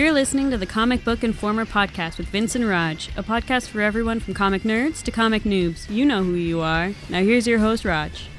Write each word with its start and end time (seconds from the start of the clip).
You're 0.00 0.12
listening 0.12 0.50
to 0.50 0.56
the 0.56 0.64
Comic 0.64 1.04
Book 1.04 1.22
Informer 1.22 1.66
podcast 1.66 2.16
with 2.16 2.28
Vincent 2.28 2.64
Raj, 2.64 3.10
a 3.18 3.22
podcast 3.22 3.68
for 3.68 3.82
everyone 3.82 4.18
from 4.18 4.32
comic 4.32 4.62
nerds 4.62 5.02
to 5.02 5.10
comic 5.10 5.42
noobs. 5.42 5.90
You 5.90 6.06
know 6.06 6.24
who 6.24 6.36
you 6.36 6.62
are. 6.62 6.94
Now 7.10 7.22
here's 7.22 7.46
your 7.46 7.58
host, 7.58 7.84
Raj. 7.84 8.30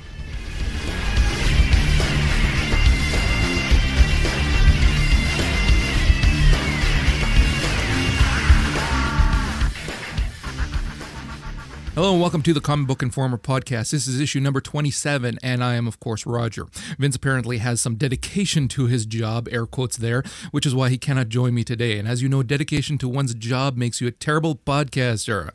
Hello 12.02 12.14
and 12.14 12.22
welcome 12.22 12.42
to 12.42 12.52
the 12.52 12.60
Comic 12.60 12.88
Book 12.88 13.04
Informer 13.04 13.38
podcast. 13.38 13.92
This 13.92 14.08
is 14.08 14.20
issue 14.20 14.40
number 14.40 14.60
27, 14.60 15.38
and 15.44 15.64
I 15.64 15.76
am, 15.76 15.86
of 15.86 16.00
course, 16.00 16.26
Roger. 16.26 16.66
Vince 16.98 17.16
apparently 17.16 17.60
has 17.60 17.80
some 17.80 17.94
dedication 17.94 18.68
to 18.70 18.88
his 18.88 19.06
job, 19.06 19.48
air 19.52 19.68
quotes 19.68 19.98
there, 19.98 20.24
which 20.50 20.66
is 20.66 20.74
why 20.74 20.90
he 20.90 20.98
cannot 20.98 21.30
join 21.30 21.54
me 21.54 21.64
today. 21.64 22.00
And 22.00 22.08
as 22.08 22.24
you 22.24 22.28
know, 22.28 22.42
dedication 22.42 22.98
to 22.98 23.08
one's 23.08 23.36
job 23.36 23.78
makes 23.78 24.02
you 24.02 24.08
a 24.08 24.12
terrible 24.12 24.56
podcaster. 24.56 25.52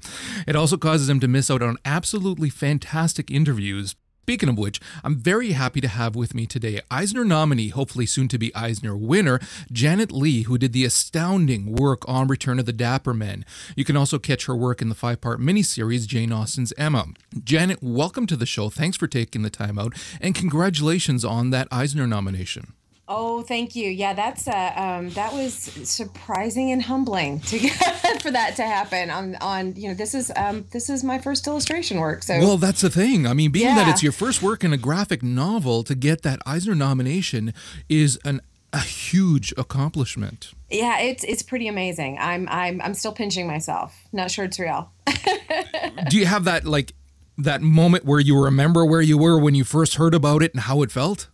It 0.47 0.55
also 0.55 0.77
causes 0.77 1.09
him 1.09 1.19
to 1.19 1.27
miss 1.27 1.51
out 1.51 1.63
on 1.63 1.79
absolutely 1.85 2.49
fantastic 2.49 3.29
interviews 3.29 3.97
Speaking 4.27 4.49
of 4.49 4.59
which, 4.59 4.81
I'm 5.05 5.15
very 5.15 5.53
happy 5.53 5.81
to 5.81 5.87
have 5.87 6.17
with 6.17 6.35
me 6.35 6.47
today 6.47 6.81
Eisner 6.91 7.25
nominee, 7.25 7.69
hopefully 7.69 8.07
soon 8.07 8.27
to 8.27 8.39
be 8.39 8.53
Eisner 8.57 8.97
winner, 8.97 9.39
Janet 9.71 10.11
Lee, 10.11 10.43
who 10.43 10.59
did 10.59 10.73
the 10.73 10.85
astounding 10.85 11.77
work 11.77 12.03
on 12.09 12.27
Return 12.27 12.59
of 12.59 12.67
the 12.67 12.73
Dapper 12.73 13.15
Men. 13.15 13.45
You 13.77 13.85
can 13.85 13.97
also 13.97 14.19
catch 14.19 14.47
her 14.47 14.57
work 14.57 14.83
in 14.83 14.89
the 14.89 14.97
five 14.97 15.21
part 15.21 15.39
miniseries 15.39 16.09
Jane 16.09 16.33
Austen's 16.33 16.73
Emma. 16.77 17.07
Janet, 17.45 17.79
welcome 17.81 18.27
to 18.27 18.35
the 18.35 18.47
show. 18.47 18.69
Thanks 18.69 18.97
for 18.97 19.07
taking 19.07 19.43
the 19.43 19.49
time 19.49 19.79
out, 19.79 19.93
and 20.21 20.35
congratulations 20.35 21.25
on 21.25 21.51
that 21.51 21.69
Eisner 21.71 22.09
nomination. 22.09 22.73
Oh, 23.09 23.43
thank 23.43 23.77
you. 23.77 23.89
Yeah, 23.89 24.15
that's 24.15 24.49
uh, 24.49 24.73
um, 24.75 25.11
that 25.11 25.33
was 25.33 25.55
surprising 25.55 26.73
and 26.73 26.83
humbling 26.83 27.39
to 27.41 27.59
get 27.59 27.73
for 28.23 28.33
that 28.33 28.57
to 28.57 28.63
happen. 28.63 29.11
On 29.11 29.37
on 29.37 29.77
you 29.77 29.89
know 29.89 29.95
this 29.95 30.13
is 30.13 30.33
um, 30.35 30.65
this 30.73 30.91
is 30.91 31.05
my 31.05 31.19
first 31.19 31.47
illustration 31.47 32.01
work. 32.01 32.25
So 32.25 32.39
well, 32.39 32.57
that's 32.57 32.81
the 32.81 32.91
thing. 32.91 33.27
I 33.27 33.33
mean, 33.33 33.53
being 33.53 33.67
yeah. 33.67 33.77
that 33.77 33.89
it's 33.89 34.03
your 34.03 34.13
first 34.13 34.43
work 34.43 34.65
in 34.65 34.73
a 34.73 34.77
graphic 34.77 35.23
novel, 35.23 35.85
to 35.85 35.95
get 35.95 36.23
that 36.23 36.41
Eisner 36.47 36.75
nomination 36.75 37.55
is 37.89 38.19
an 38.25 38.41
a 38.73 38.81
huge 38.81 39.55
accomplishment. 39.57 40.53
Yeah, 40.69 40.99
it's 40.99 41.23
it's 41.23 41.43
pretty 41.43 41.69
amazing. 41.69 42.19
I'm 42.21 42.49
I'm 42.49 42.81
I'm 42.83 42.95
still 42.95 43.13
pinching 43.13 43.47
myself. 43.47 43.97
Not 44.13 44.33
sure 44.33 44.45
it's 44.45 44.59
real. 44.59 44.91
Do 46.09 46.19
you 46.19 46.27
have 46.27 46.45
that 46.45 46.65
like 46.65 46.93
that 47.39 47.63
moment 47.63 48.05
where 48.05 48.19
you 48.19 48.43
remember 48.43 48.85
where 48.85 49.01
you 49.01 49.17
were 49.17 49.39
when 49.39 49.55
you 49.55 49.63
first 49.63 49.95
heard 49.95 50.15
about 50.15 50.43
it 50.43 50.53
and 50.53 50.63
how 50.63 50.83
it 50.83 50.91
felt? 50.91 51.29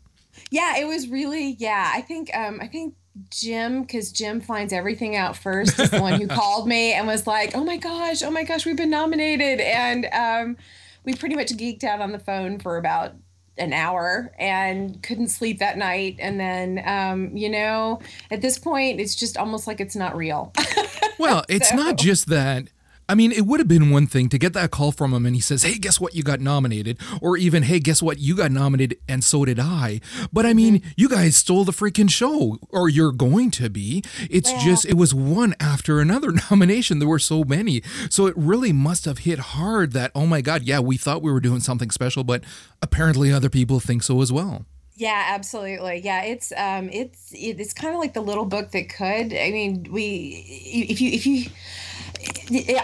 Yeah, 0.52 0.76
it 0.76 0.86
was 0.86 1.08
really 1.08 1.56
yeah. 1.58 1.90
I 1.94 2.02
think 2.02 2.30
um 2.36 2.60
I 2.60 2.68
think 2.68 2.94
Jim, 3.30 3.82
because 3.82 4.12
Jim 4.12 4.40
finds 4.40 4.72
everything 4.72 5.16
out 5.16 5.36
first, 5.36 5.78
is 5.78 5.90
the 5.90 6.00
one 6.00 6.20
who 6.20 6.26
called 6.28 6.68
me 6.68 6.92
and 6.92 7.06
was 7.06 7.26
like, 7.26 7.54
"Oh 7.54 7.64
my 7.64 7.76
gosh, 7.76 8.22
oh 8.22 8.30
my 8.30 8.44
gosh, 8.44 8.64
we've 8.64 8.76
been 8.76 8.90
nominated," 8.90 9.60
and 9.60 10.06
um, 10.12 10.56
we 11.04 11.14
pretty 11.14 11.34
much 11.34 11.52
geeked 11.52 11.84
out 11.84 12.00
on 12.00 12.12
the 12.12 12.18
phone 12.18 12.58
for 12.58 12.76
about 12.76 13.14
an 13.58 13.72
hour 13.72 14.32
and 14.38 15.02
couldn't 15.02 15.28
sleep 15.28 15.58
that 15.58 15.76
night. 15.76 16.16
And 16.18 16.40
then, 16.40 16.82
um, 16.86 17.36
you 17.36 17.50
know, 17.50 18.00
at 18.30 18.40
this 18.40 18.58
point, 18.58 18.98
it's 18.98 19.14
just 19.14 19.36
almost 19.36 19.66
like 19.66 19.80
it's 19.80 19.96
not 19.96 20.16
real. 20.16 20.52
well, 21.18 21.44
it's 21.48 21.68
so. 21.68 21.76
not 21.76 21.98
just 21.98 22.28
that 22.28 22.68
I 23.12 23.14
mean, 23.14 23.30
it 23.30 23.44
would 23.44 23.60
have 23.60 23.68
been 23.68 23.90
one 23.90 24.06
thing 24.06 24.30
to 24.30 24.38
get 24.38 24.54
that 24.54 24.70
call 24.70 24.90
from 24.90 25.12
him 25.12 25.26
and 25.26 25.34
he 25.34 25.42
says, 25.42 25.64
Hey, 25.64 25.76
guess 25.76 26.00
what? 26.00 26.14
You 26.14 26.22
got 26.22 26.40
nominated. 26.40 26.98
Or 27.20 27.36
even, 27.36 27.64
Hey, 27.64 27.78
guess 27.78 28.02
what? 28.02 28.18
You 28.18 28.34
got 28.34 28.50
nominated 28.50 29.00
and 29.06 29.22
so 29.22 29.44
did 29.44 29.60
I. 29.60 30.00
But 30.32 30.46
I 30.46 30.54
mean, 30.54 30.80
you 30.96 31.10
guys 31.10 31.36
stole 31.36 31.64
the 31.64 31.72
freaking 31.72 32.08
show 32.08 32.56
or 32.70 32.88
you're 32.88 33.12
going 33.12 33.50
to 33.50 33.68
be. 33.68 34.02
It's 34.30 34.50
well, 34.50 34.64
just, 34.64 34.86
it 34.86 34.94
was 34.94 35.12
one 35.12 35.54
after 35.60 36.00
another 36.00 36.32
nomination. 36.50 37.00
There 37.00 37.08
were 37.08 37.18
so 37.18 37.44
many. 37.44 37.82
So 38.08 38.24
it 38.28 38.34
really 38.34 38.72
must 38.72 39.04
have 39.04 39.18
hit 39.18 39.38
hard 39.38 39.92
that, 39.92 40.10
oh 40.14 40.24
my 40.24 40.40
God, 40.40 40.62
yeah, 40.62 40.80
we 40.80 40.96
thought 40.96 41.20
we 41.20 41.30
were 41.30 41.40
doing 41.40 41.60
something 41.60 41.90
special, 41.90 42.24
but 42.24 42.42
apparently 42.80 43.30
other 43.30 43.50
people 43.50 43.78
think 43.78 44.04
so 44.04 44.22
as 44.22 44.32
well. 44.32 44.64
Yeah, 44.96 45.26
absolutely. 45.28 46.00
Yeah, 46.02 46.22
it's 46.22 46.52
um 46.56 46.88
it's 46.90 47.30
it's 47.32 47.72
kind 47.72 47.94
of 47.94 48.00
like 48.00 48.14
the 48.14 48.20
little 48.20 48.44
book 48.44 48.70
that 48.70 48.88
could. 48.88 49.34
I 49.34 49.50
mean, 49.50 49.86
we 49.90 50.44
if 50.88 51.00
you 51.00 51.10
if 51.10 51.26
you 51.26 51.50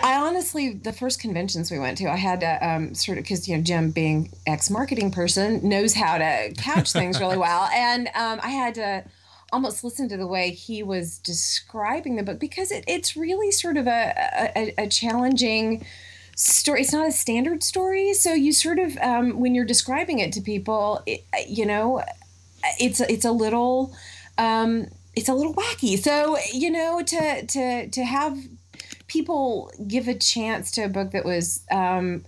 I 0.02 0.18
honestly, 0.18 0.72
the 0.72 0.92
first 0.92 1.20
conventions 1.20 1.70
we 1.70 1.78
went 1.78 1.98
to, 1.98 2.10
I 2.10 2.16
had 2.16 2.40
to 2.40 2.66
um, 2.66 2.94
sort 2.94 3.18
of 3.18 3.24
because 3.24 3.48
you 3.48 3.56
know 3.56 3.62
Jim, 3.62 3.90
being 3.90 4.30
ex 4.46 4.70
marketing 4.70 5.10
person, 5.10 5.66
knows 5.68 5.94
how 5.94 6.18
to 6.18 6.52
couch 6.56 6.92
things 6.92 7.20
really 7.20 7.36
well, 7.46 7.68
and 7.74 8.08
um, 8.14 8.40
I 8.42 8.50
had 8.50 8.74
to 8.76 9.04
almost 9.52 9.82
listen 9.82 10.08
to 10.10 10.16
the 10.16 10.26
way 10.26 10.50
he 10.50 10.82
was 10.82 11.18
describing 11.18 12.16
the 12.16 12.22
book 12.22 12.38
because 12.38 12.70
it, 12.70 12.84
it's 12.86 13.16
really 13.16 13.50
sort 13.50 13.76
of 13.76 13.86
a, 13.86 14.50
a, 14.54 14.74
a 14.78 14.88
challenging 14.88 15.84
story. 16.36 16.82
It's 16.82 16.92
not 16.92 17.08
a 17.08 17.12
standard 17.12 17.62
story, 17.62 18.14
so 18.14 18.32
you 18.32 18.52
sort 18.52 18.78
of 18.78 18.96
um, 18.98 19.38
when 19.40 19.54
you're 19.54 19.64
describing 19.64 20.18
it 20.18 20.32
to 20.34 20.40
people, 20.40 21.02
it, 21.06 21.24
you 21.46 21.66
know, 21.66 22.02
it's 22.80 23.00
it's 23.00 23.24
a 23.24 23.32
little. 23.32 23.94
Um, 24.36 24.86
it's 25.16 25.28
a 25.28 25.34
little 25.34 25.52
wacky. 25.54 25.98
So, 25.98 26.38
you 26.52 26.70
know, 26.70 27.02
to 27.02 27.44
to 27.44 27.88
to 27.88 28.04
have 28.04 28.38
people 29.08 29.72
give 29.86 30.06
a 30.06 30.14
chance 30.14 30.70
to 30.72 30.82
a 30.82 30.88
book 30.88 31.10
that 31.10 31.24
was 31.24 31.64
um, 31.70 32.24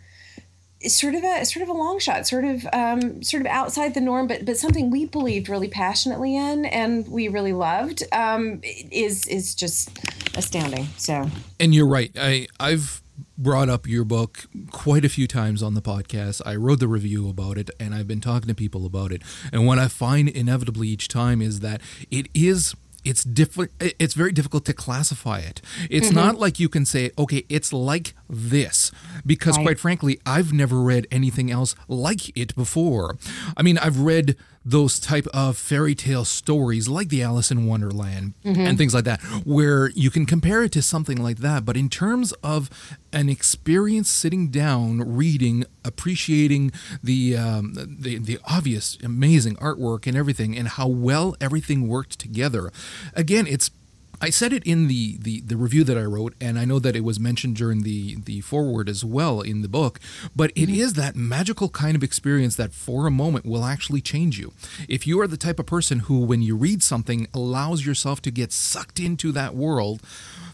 sort 0.86 1.14
of 1.14 1.22
a 1.22 1.44
sort 1.44 1.62
of 1.62 1.68
a 1.68 1.72
long 1.72 1.98
shot, 1.98 2.26
sort 2.26 2.44
of 2.44 2.66
um, 2.72 3.22
sort 3.22 3.42
of 3.42 3.46
outside 3.46 3.94
the 3.94 4.00
norm, 4.00 4.26
but 4.26 4.44
but 4.44 4.56
something 4.56 4.90
we 4.90 5.04
believed 5.04 5.48
really 5.48 5.68
passionately 5.68 6.36
in 6.36 6.64
and 6.64 7.06
we 7.08 7.28
really 7.28 7.52
loved 7.52 8.02
um, 8.12 8.60
is 8.64 9.26
is 9.26 9.54
just 9.54 9.90
astounding. 10.36 10.86
So, 10.96 11.28
and 11.60 11.74
you're 11.74 11.86
right. 11.86 12.10
I 12.16 12.48
I've 12.58 13.02
brought 13.36 13.68
up 13.68 13.86
your 13.86 14.04
book 14.04 14.46
quite 14.70 15.04
a 15.04 15.08
few 15.08 15.26
times 15.26 15.62
on 15.62 15.74
the 15.74 15.82
podcast. 15.82 16.42
I 16.44 16.56
wrote 16.56 16.80
the 16.80 16.88
review 16.88 17.28
about 17.28 17.56
it 17.56 17.70
and 17.80 17.94
I've 17.94 18.06
been 18.06 18.20
talking 18.20 18.48
to 18.48 18.54
people 18.54 18.84
about 18.84 19.12
it. 19.12 19.22
And 19.52 19.66
what 19.66 19.78
I 19.78 19.88
find 19.88 20.28
inevitably 20.28 20.88
each 20.88 21.08
time 21.08 21.40
is 21.40 21.60
that 21.60 21.80
it 22.10 22.28
is 22.34 22.74
it's 23.04 23.24
different 23.24 23.70
it's 23.80 24.14
very 24.14 24.32
difficult 24.32 24.64
to 24.64 24.72
classify 24.72 25.38
it 25.38 25.60
it's 25.88 26.08
mm-hmm. 26.08 26.16
not 26.16 26.38
like 26.38 26.60
you 26.60 26.68
can 26.68 26.84
say 26.84 27.10
okay 27.18 27.44
it's 27.48 27.72
like 27.72 28.14
this 28.28 28.90
because 29.24 29.56
right. 29.56 29.64
quite 29.64 29.78
frankly 29.78 30.20
i've 30.26 30.52
never 30.52 30.80
read 30.80 31.06
anything 31.10 31.50
else 31.50 31.74
like 31.88 32.36
it 32.36 32.54
before 32.54 33.16
i 33.56 33.62
mean 33.62 33.78
i've 33.78 34.00
read 34.00 34.36
those 34.64 35.00
type 35.00 35.26
of 35.32 35.56
fairy 35.56 35.94
tale 35.94 36.24
stories 36.24 36.86
like 36.86 37.08
the 37.08 37.22
Alice 37.22 37.50
in 37.50 37.66
Wonderland 37.66 38.34
mm-hmm. 38.44 38.60
and 38.60 38.76
things 38.76 38.92
like 38.92 39.04
that, 39.04 39.20
where 39.44 39.88
you 39.90 40.10
can 40.10 40.26
compare 40.26 40.62
it 40.62 40.72
to 40.72 40.82
something 40.82 41.16
like 41.16 41.38
that. 41.38 41.64
But 41.64 41.76
in 41.76 41.88
terms 41.88 42.32
of 42.42 42.68
an 43.12 43.28
experience 43.30 44.10
sitting 44.10 44.48
down, 44.48 45.16
reading, 45.16 45.64
appreciating 45.84 46.72
the, 47.02 47.36
um, 47.36 47.74
the 47.74 48.18
the 48.18 48.38
obvious, 48.44 48.98
amazing 49.02 49.56
artwork 49.56 50.06
and 50.06 50.16
everything, 50.16 50.56
and 50.56 50.68
how 50.68 50.88
well 50.88 51.34
everything 51.40 51.88
worked 51.88 52.18
together, 52.18 52.70
again, 53.14 53.46
it's 53.46 53.70
I 54.20 54.30
said 54.30 54.52
it 54.52 54.62
in 54.64 54.86
the, 54.88 55.16
the, 55.18 55.40
the 55.40 55.56
review 55.56 55.82
that 55.84 55.96
I 55.96 56.04
wrote, 56.04 56.34
and 56.40 56.58
I 56.58 56.64
know 56.64 56.78
that 56.78 56.94
it 56.94 57.04
was 57.04 57.18
mentioned 57.18 57.56
during 57.56 57.82
the, 57.82 58.16
the 58.16 58.40
foreword 58.42 58.88
as 58.88 59.04
well 59.04 59.40
in 59.40 59.62
the 59.62 59.68
book, 59.68 59.98
but 60.36 60.50
it 60.54 60.68
mm-hmm. 60.68 60.80
is 60.80 60.92
that 60.94 61.16
magical 61.16 61.68
kind 61.70 61.96
of 61.96 62.02
experience 62.02 62.56
that 62.56 62.72
for 62.72 63.06
a 63.06 63.10
moment 63.10 63.46
will 63.46 63.64
actually 63.64 64.00
change 64.00 64.38
you. 64.38 64.52
If 64.88 65.06
you 65.06 65.20
are 65.20 65.26
the 65.26 65.36
type 65.36 65.58
of 65.58 65.66
person 65.66 66.00
who, 66.00 66.20
when 66.20 66.42
you 66.42 66.56
read 66.56 66.82
something, 66.82 67.28
allows 67.32 67.86
yourself 67.86 68.20
to 68.22 68.30
get 68.30 68.52
sucked 68.52 69.00
into 69.00 69.32
that 69.32 69.54
world, 69.54 70.02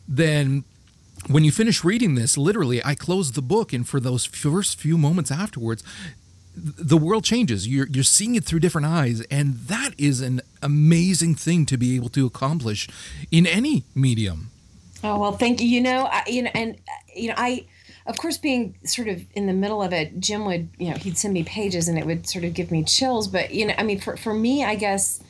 then 0.07 0.65
when 1.29 1.43
you 1.43 1.51
finish 1.51 1.83
reading 1.83 2.15
this, 2.15 2.39
literally, 2.39 2.85
I 2.85 2.95
close 2.95 3.33
the 3.33 3.43
book, 3.43 3.73
and 3.73 3.89
for 3.89 3.99
those 3.99 4.25
first 4.27 4.79
few 4.79 4.97
moments 4.97 5.31
afterwards, 5.33 5.83
the 6.57 6.97
world 6.97 7.25
changes. 7.25 7.69
You're 7.69 7.87
you're 7.89 8.05
seeing 8.05 8.35
it 8.35 8.45
through 8.45 8.61
different 8.61 8.87
eyes, 8.87 9.21
and 9.31 9.55
that 9.67 9.91
is 9.99 10.21
an 10.21 10.41
amazing 10.63 11.35
thing 11.35 11.67
to 11.67 11.77
be 11.77 11.95
able 11.97 12.09
to 12.11 12.27
accomplish 12.27 12.89
in 13.31 13.47
any 13.47 13.85
medium. 13.95 14.51
Oh 15.05 15.19
well, 15.19 15.33
thank 15.33 15.61
you. 15.61 15.69
You 15.69 15.83
know, 15.83 16.09
I, 16.11 16.23
you 16.27 16.43
know, 16.43 16.51
and 16.55 16.77
you 17.15 17.29
know, 17.29 17.35
I, 17.37 17.67
of 18.07 18.17
course, 18.17 18.39
being 18.39 18.75
sort 18.85 19.09
of 19.09 19.25
in 19.35 19.47
the 19.47 19.53
middle 19.53 19.83
of 19.83 19.93
it, 19.93 20.19
Jim 20.19 20.47
would, 20.47 20.69
you 20.79 20.91
know, 20.91 20.97
he'd 20.97 21.19
send 21.19 21.35
me 21.35 21.45
pages, 21.45 21.89
and 21.89 21.99
it 21.99 22.07
would 22.07 22.27
sort 22.27 22.45
of 22.45 22.55
give 22.55 22.71
me 22.71 22.83
chills. 22.83 23.29
But 23.29 23.53
you 23.53 23.67
know, 23.67 23.75
I 23.77 23.83
mean, 23.83 24.01
for 24.01 24.17
for 24.17 24.33
me, 24.33 24.65
I 24.65 24.77
guess 24.77 25.23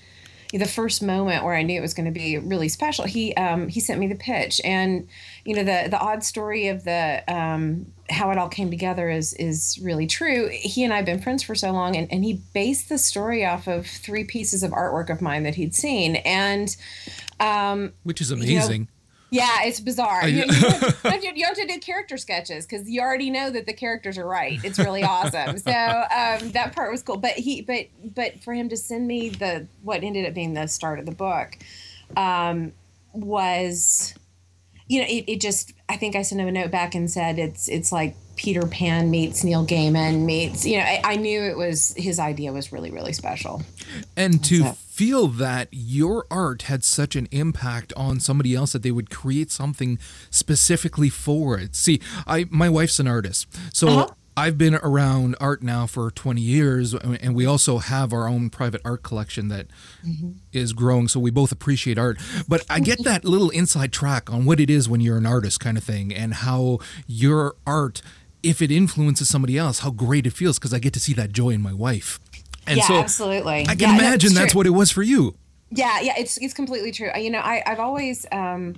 the 0.53 0.65
first 0.65 1.03
moment 1.03 1.45
where 1.45 1.55
I 1.55 1.63
knew 1.63 1.79
it 1.79 1.83
was 1.83 1.95
going 1.95 2.07
to 2.07 2.13
be 2.13 2.39
really 2.39 2.69
special, 2.69 3.05
he 3.05 3.35
um, 3.35 3.69
he 3.69 3.81
sent 3.81 3.99
me 3.99 4.07
the 4.07 4.15
pitch, 4.15 4.61
and 4.65 5.09
you 5.45 5.57
know 5.57 5.65
the 5.65 5.89
the 5.91 5.99
odd 5.99 6.23
story 6.23 6.69
of 6.69 6.85
the 6.85 7.25
um, 7.29 7.87
how 8.09 8.31
it 8.31 8.39
all 8.39 8.49
came 8.49 8.71
together 8.71 9.11
is 9.11 9.35
is 9.35 9.79
really 9.83 10.07
true. 10.07 10.49
He 10.53 10.85
and 10.85 10.93
I 10.93 10.97
have 10.97 11.07
been 11.07 11.21
friends 11.21 11.43
for 11.43 11.55
so 11.55 11.71
long, 11.73 11.97
and, 11.97 12.11
and 12.13 12.25
he 12.25 12.35
based 12.55 12.89
the 12.89 12.99
story 12.99 13.45
off 13.45 13.67
of 13.67 13.87
three 13.87 14.25
pieces 14.25 14.63
of 14.63 14.71
artwork 14.71 15.11
of 15.11 15.21
mine 15.21 15.43
that 15.45 15.55
he'd 15.55 15.75
seen, 15.75 16.17
and 16.17 16.77
um, 17.41 17.93
which 18.05 18.21
is 18.21 18.31
amazing. 18.31 18.73
You 18.73 18.79
know, 18.81 18.87
yeah, 19.31 19.65
it's 19.65 19.81
bizarre. 19.81 20.29
You, 20.37 20.45
you, 20.45 20.53
have 20.53 21.21
to, 21.21 21.39
you, 21.39 21.45
have 21.45 21.57
to, 21.57 21.67
do 21.67 21.79
character 21.79 22.17
sketches 22.17 22.67
because 22.67 22.89
you 22.89 23.01
already 23.01 23.31
know 23.31 23.51
that 23.51 23.67
the 23.67 23.73
characters 23.73 24.19
are 24.19 24.27
right. 24.27 24.59
It's 24.63 24.79
really 24.79 25.03
awesome. 25.03 25.59
So 25.59 25.71
um, 25.71 26.51
that 26.53 26.73
part 26.75 26.91
was 26.93 27.03
cool. 27.03 27.17
But 27.17 27.33
he, 27.33 27.63
but 27.63 27.87
but 28.15 28.43
for 28.43 28.55
him 28.55 28.69
to 28.69 28.77
send 28.77 29.07
me 29.07 29.31
the 29.31 29.67
what 29.83 30.03
ended 30.03 30.27
up 30.27 30.35
being 30.35 30.55
the 30.55 30.67
start 30.67 30.99
of 30.99 31.07
the 31.07 31.13
book, 31.13 31.59
um, 32.17 32.73
was, 33.13 34.15
you 34.89 35.01
know, 35.01 35.07
it, 35.09 35.25
it 35.27 35.41
just. 35.41 35.73
I 35.89 35.97
think 35.97 36.17
I 36.17 36.23
sent 36.23 36.41
him 36.41 36.49
a 36.49 36.53
note 36.53 36.71
back 36.71 36.95
and 36.95 37.11
said 37.11 37.39
it's 37.39 37.69
it's 37.69 37.93
like 37.93 38.17
Peter 38.37 38.67
Pan 38.67 39.11
meets 39.11 39.45
Neil 39.45 39.67
Gaiman 39.67 40.25
meets. 40.25 40.67
You 40.67 40.79
know, 40.79 40.85
I, 40.85 41.01
I 41.05 41.17
knew 41.17 41.43
it 41.43 41.57
was 41.57 41.95
his 41.97 42.19
idea 42.19 42.53
was 42.53 42.73
really 42.73 42.91
really 42.91 43.13
special. 43.13 43.63
And 44.17 44.45
to 44.45 44.63
so. 44.63 44.73
feel 44.73 45.29
that 45.29 45.69
your 45.73 46.27
art 46.31 46.63
had 46.63 46.85
such 46.85 47.17
an 47.17 47.29
impact 47.31 47.93
on 47.97 48.21
somebody 48.21 48.55
else 48.55 48.73
that 48.73 48.83
they 48.83 48.91
would 48.91 49.11
create 49.11 49.51
something 49.51 49.99
specifically 50.31 51.09
for 51.09 51.59
it. 51.59 51.75
See, 51.75 52.01
I 52.27 52.47
my 52.51 52.69
wife's 52.69 53.01
an 53.01 53.09
artist, 53.09 53.47
so. 53.73 53.89
Uh-huh 53.89 54.15
I've 54.37 54.59
been 54.59 54.75
around 54.75 55.35
art 55.41 55.63
now 55.63 55.87
for 55.87 56.11
20 56.11 56.43
years, 56.43 56.93
and 56.95 57.35
we 57.35 57.47
also 57.47 57.79
have 57.79 58.13
our 58.13 58.29
own 58.29 58.51
private 58.51 58.83
art 58.85 59.03
collection 59.03 59.49
that 59.49 59.69
mm-hmm. 60.07 60.33
is 60.53 60.75
growing. 60.75 61.09
So 61.09 61.19
we 61.19 61.31
both 61.31 61.53
appreciate 61.53 61.97
art. 61.97 62.19
But 62.47 62.65
I 62.69 62.81
get 62.81 63.03
that 63.05 63.25
little 63.25 63.49
inside 63.51 63.93
track 63.93 64.31
on 64.31 64.45
what 64.45 64.61
it 64.61 64.69
is 64.69 64.91
when 64.91 65.01
you're 65.01 65.17
an 65.17 65.25
artist, 65.25 65.61
kind 65.61 65.79
of 65.79 65.85
thing, 65.85 66.13
and 66.15 66.35
how 66.35 66.81
your 67.07 67.57
art, 67.67 68.03
if 68.43 68.61
it 68.61 68.71
influences 68.71 69.29
somebody 69.29 69.57
else, 69.57 69.79
how 69.79 69.91
great 69.91 70.27
it 70.27 70.35
feels 70.35 70.59
because 70.59 70.75
I 70.75 70.81
get 70.81 70.93
to 70.93 71.01
see 71.01 71.15
that 71.15 71.33
joy 71.33 71.51
in 71.51 71.63
my 71.63 71.73
wife. 71.73 72.21
And 72.67 72.77
yeah, 72.79 72.85
so 72.85 72.95
absolutely. 72.97 73.63
I 73.63 73.75
can 73.75 73.79
yeah, 73.81 73.95
imagine 73.95 74.35
that's, 74.35 74.47
that's 74.47 74.55
what 74.55 74.67
it 74.67 74.71
was 74.71 74.91
for 74.91 75.03
you. 75.03 75.35
Yeah, 75.71 76.01
yeah, 76.01 76.15
it's 76.19 76.37
it's 76.39 76.55
completely 76.55 76.93
true. 76.93 77.11
You 77.17 77.31
know, 77.31 77.41
I 77.41 77.63
I've 77.67 77.81
always. 77.81 78.27
Um, 78.31 78.75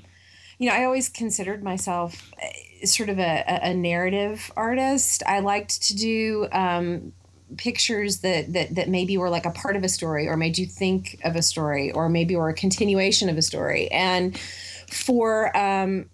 you 0.58 0.68
know, 0.68 0.74
I 0.74 0.84
always 0.84 1.08
considered 1.08 1.62
myself 1.62 2.30
eh, 2.40 2.84
sort 2.84 3.08
of 3.08 3.18
a, 3.18 3.60
a 3.62 3.74
narrative 3.74 4.50
artist. 4.56 5.22
I 5.26 5.40
liked 5.40 5.82
to 5.84 5.96
do 5.96 6.48
um, 6.52 7.12
pictures 7.56 8.18
that, 8.18 8.52
that 8.52 8.74
that 8.74 8.88
maybe 8.88 9.16
were 9.16 9.30
like 9.30 9.46
a 9.46 9.50
part 9.50 9.76
of 9.76 9.84
a 9.84 9.88
story 9.88 10.28
or 10.28 10.36
made 10.36 10.58
you 10.58 10.66
think 10.66 11.18
of 11.24 11.36
a 11.36 11.42
story 11.42 11.92
or 11.92 12.08
maybe 12.08 12.36
were 12.36 12.48
a 12.48 12.54
continuation 12.54 13.28
of 13.28 13.38
a 13.38 13.42
story. 13.42 13.88
And 13.90 14.38
for 14.90 15.56
um, 15.56 16.10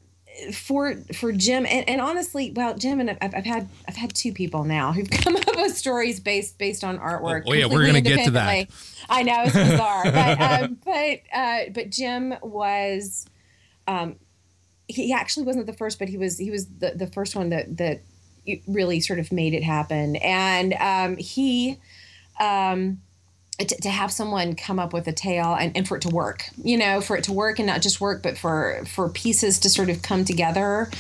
for 0.53 0.97
for 1.15 1.33
Jim 1.33 1.67
and, 1.67 1.89
and 1.89 2.01
honestly, 2.01 2.53
well, 2.55 2.77
Jim 2.77 3.01
and 3.01 3.11
I've, 3.11 3.35
I've 3.35 3.45
had 3.45 3.69
I've 3.89 3.97
had 3.97 4.15
two 4.15 4.33
people 4.33 4.65
now 4.65 4.93
who've 4.93 5.11
come 5.23 5.37
up 5.37 5.57
with 5.57 5.77
stories 5.77 6.21
based 6.21 6.59
based 6.59 6.85
on 6.85 6.99
artwork. 6.99 7.45
Oh, 7.47 7.51
oh 7.51 7.55
yeah, 7.55 7.67
we're 7.67 7.87
gonna 7.87 8.01
get 8.01 8.25
to 8.25 8.33
that. 8.33 8.69
I 9.09 9.23
know 9.23 9.43
it's 9.45 9.55
bizarre, 9.55 10.05
but 10.05 10.41
um, 10.41 10.79
but 10.85 11.21
uh, 11.33 11.61
but 11.73 11.91
Jim 11.91 12.35
was 12.43 13.27
um, 13.87 14.17
he 14.87 15.13
actually 15.13 15.47
wasn't 15.47 15.67
the 15.67 15.73
first, 15.73 15.99
but 15.99 16.09
he 16.09 16.19
was 16.19 16.39
he 16.39 16.51
was 16.51 16.67
the, 16.67 16.93
the 16.95 17.07
first 17.07 17.35
one 17.35 17.51
that 17.51 17.77
that 17.79 18.01
really 18.67 19.01
sort 19.01 19.19
of 19.19 19.33
made 19.33 19.55
it 19.55 19.63
happen. 19.63 20.17
And 20.17 20.75
um, 20.75 21.17
he 21.17 21.79
um, 22.41 23.01
to, 23.59 23.65
to, 23.67 23.89
have 23.89 24.13
someone 24.13 24.57
come 24.57 24.79
up 24.79 24.93
with 24.93 25.07
a 25.07 25.13
tale 25.13 25.55
and, 25.55 25.77
and 25.77 25.87
for 25.87 25.97
it 25.97 26.03
to 26.03 26.09
work, 26.09 26.45
you 26.63 26.77
know, 26.77 27.01
for 27.01 27.17
it 27.17 27.25
to 27.25 27.33
work 27.33 27.59
and 27.59 27.67
not 27.67 27.83
just 27.83 28.01
work, 28.01 28.23
but 28.23 28.37
for 28.37 28.85
for 28.87 29.09
pieces 29.09 29.61
to 29.61 29.71
sort 29.71 29.89
of 29.89 30.03
come 30.03 30.25
together 30.25 30.91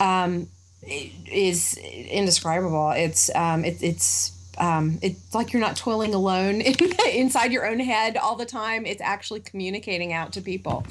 um, 0.00 0.48
is 0.82 1.76
indescribable. 1.76 2.90
It's 2.90 3.34
um, 3.34 3.64
it, 3.64 3.82
it's 3.82 4.32
um, 4.58 4.98
it's 5.02 5.34
like 5.34 5.52
you're 5.52 5.60
not 5.60 5.76
toiling 5.76 6.14
alone 6.14 6.60
inside 7.12 7.52
your 7.52 7.66
own 7.66 7.80
head 7.80 8.16
all 8.16 8.36
the 8.36 8.46
time. 8.46 8.86
It's 8.86 9.00
actually 9.00 9.40
communicating 9.40 10.12
out 10.12 10.32
to 10.32 10.40
people. 10.40 10.84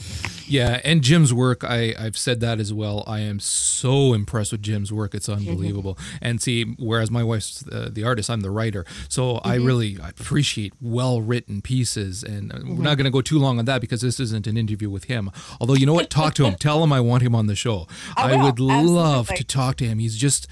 Yeah, 0.48 0.80
and 0.86 1.02
Jim's 1.02 1.34
work, 1.34 1.64
I, 1.66 1.94
I've 2.00 2.18
said 2.18 2.40
that 2.40 2.60
as 2.60 2.74
well. 2.74 3.04
I 3.06 3.20
am 3.20 3.40
so 3.40 4.14
impressed 4.14 4.54
with 4.54 4.62
Jim's 4.62 4.94
work; 4.94 5.14
it's 5.14 5.28
mm-hmm. 5.28 5.50
unbelievable. 5.50 5.96
Mm-hmm. 5.96 6.18
And 6.22 6.42
see, 6.42 6.76
whereas 6.80 7.12
my 7.12 7.24
wife's 7.24 7.68
uh, 7.68 7.90
the 7.92 8.06
artist, 8.06 8.30
I'm 8.30 8.42
the 8.42 8.52
writer, 8.52 8.86
so 9.10 9.36
mm-hmm. 9.36 9.48
I 9.48 9.56
really 9.56 9.98
appreciate 10.02 10.74
well 10.82 11.22
written 11.22 11.62
pieces. 11.62 12.24
And 12.24 12.52
mm-hmm. 12.52 12.78
we're 12.78 12.84
not 12.84 12.96
going 12.96 13.06
to 13.06 13.12
go 13.12 13.22
too 13.22 13.40
long 13.40 13.60
on 13.60 13.66
that 13.66 13.82
because 13.82 14.02
this 14.02 14.20
isn't 14.22 14.48
an 14.48 14.58
interview 14.58 14.90
with 14.90 15.06
him. 15.06 15.32
Although 15.60 15.76
you 15.76 15.86
know 15.86 15.94
what, 15.94 16.10
talk 16.10 16.34
to 16.36 16.46
him, 16.46 16.56
tell 16.60 16.82
him 16.82 16.94
I 16.94 17.02
want 17.02 17.24
him 17.24 17.36
on 17.36 17.48
the 17.48 17.56
show. 17.56 17.88
I, 18.16 18.34
I 18.34 18.36
would 18.38 18.54
Absolutely. 18.54 18.90
love 18.90 19.28
to 19.28 19.44
talk 19.44 19.76
to 19.78 19.86
him. 19.86 20.00
He's 20.00 20.18
just 20.18 20.48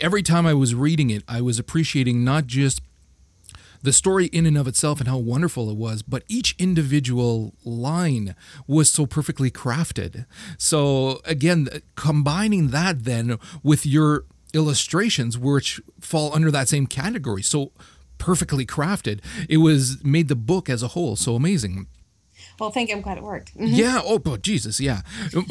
every 0.00 0.22
time 0.22 0.46
I 0.46 0.54
was 0.54 0.74
reading 0.74 1.10
it, 1.10 1.22
I 1.28 1.40
was 1.40 1.58
appreciating 1.58 2.24
not 2.24 2.46
just 2.46 2.80
the 3.82 3.92
story 3.92 4.26
in 4.26 4.46
and 4.46 4.58
of 4.58 4.66
itself 4.66 5.00
and 5.00 5.08
how 5.08 5.18
wonderful 5.18 5.70
it 5.70 5.76
was, 5.76 6.02
but 6.02 6.24
each 6.28 6.54
individual 6.58 7.54
line 7.64 8.34
was 8.66 8.90
so 8.90 9.06
perfectly 9.06 9.50
crafted. 9.50 10.26
So, 10.56 11.20
again, 11.24 11.68
uh, 11.72 11.78
combining 11.94 12.68
that 12.68 13.04
then 13.04 13.38
with 13.62 13.86
your 13.86 14.24
illustrations, 14.52 15.38
which 15.38 15.80
fall 16.00 16.34
under 16.34 16.50
that 16.50 16.68
same 16.68 16.86
category, 16.86 17.42
so 17.42 17.72
perfectly 18.18 18.66
crafted, 18.66 19.20
it 19.48 19.58
was 19.58 20.02
made 20.02 20.28
the 20.28 20.36
book 20.36 20.68
as 20.68 20.82
a 20.82 20.88
whole 20.88 21.16
so 21.16 21.36
amazing. 21.36 21.86
Well, 22.58 22.70
thank 22.70 22.88
you. 22.88 22.96
I'm 22.96 23.02
glad 23.02 23.18
it 23.18 23.22
worked. 23.22 23.56
Mm-hmm. 23.56 23.66
Yeah. 23.66 24.00
Oh, 24.04 24.18
but 24.18 24.42
Jesus, 24.42 24.80
yeah. 24.80 25.02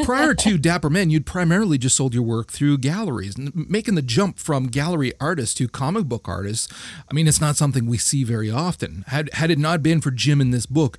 Prior 0.03 0.33
to 0.33 0.57
Dapper 0.57 0.89
Men, 0.89 1.09
you'd 1.09 1.25
primarily 1.25 1.77
just 1.77 1.95
sold 1.95 2.13
your 2.13 2.23
work 2.23 2.51
through 2.51 2.79
galleries. 2.79 3.37
Making 3.37 3.95
the 3.95 4.01
jump 4.01 4.39
from 4.39 4.67
gallery 4.67 5.13
artists 5.19 5.55
to 5.55 5.67
comic 5.67 6.05
book 6.05 6.27
artists, 6.27 6.67
I 7.09 7.13
mean, 7.13 7.27
it's 7.27 7.41
not 7.41 7.55
something 7.55 7.85
we 7.85 7.97
see 7.97 8.23
very 8.23 8.51
often. 8.51 9.05
Had 9.07 9.33
had 9.33 9.51
it 9.51 9.57
not 9.57 9.81
been 9.81 10.01
for 10.01 10.11
Jim 10.11 10.41
in 10.41 10.51
this 10.51 10.65
book, 10.65 10.97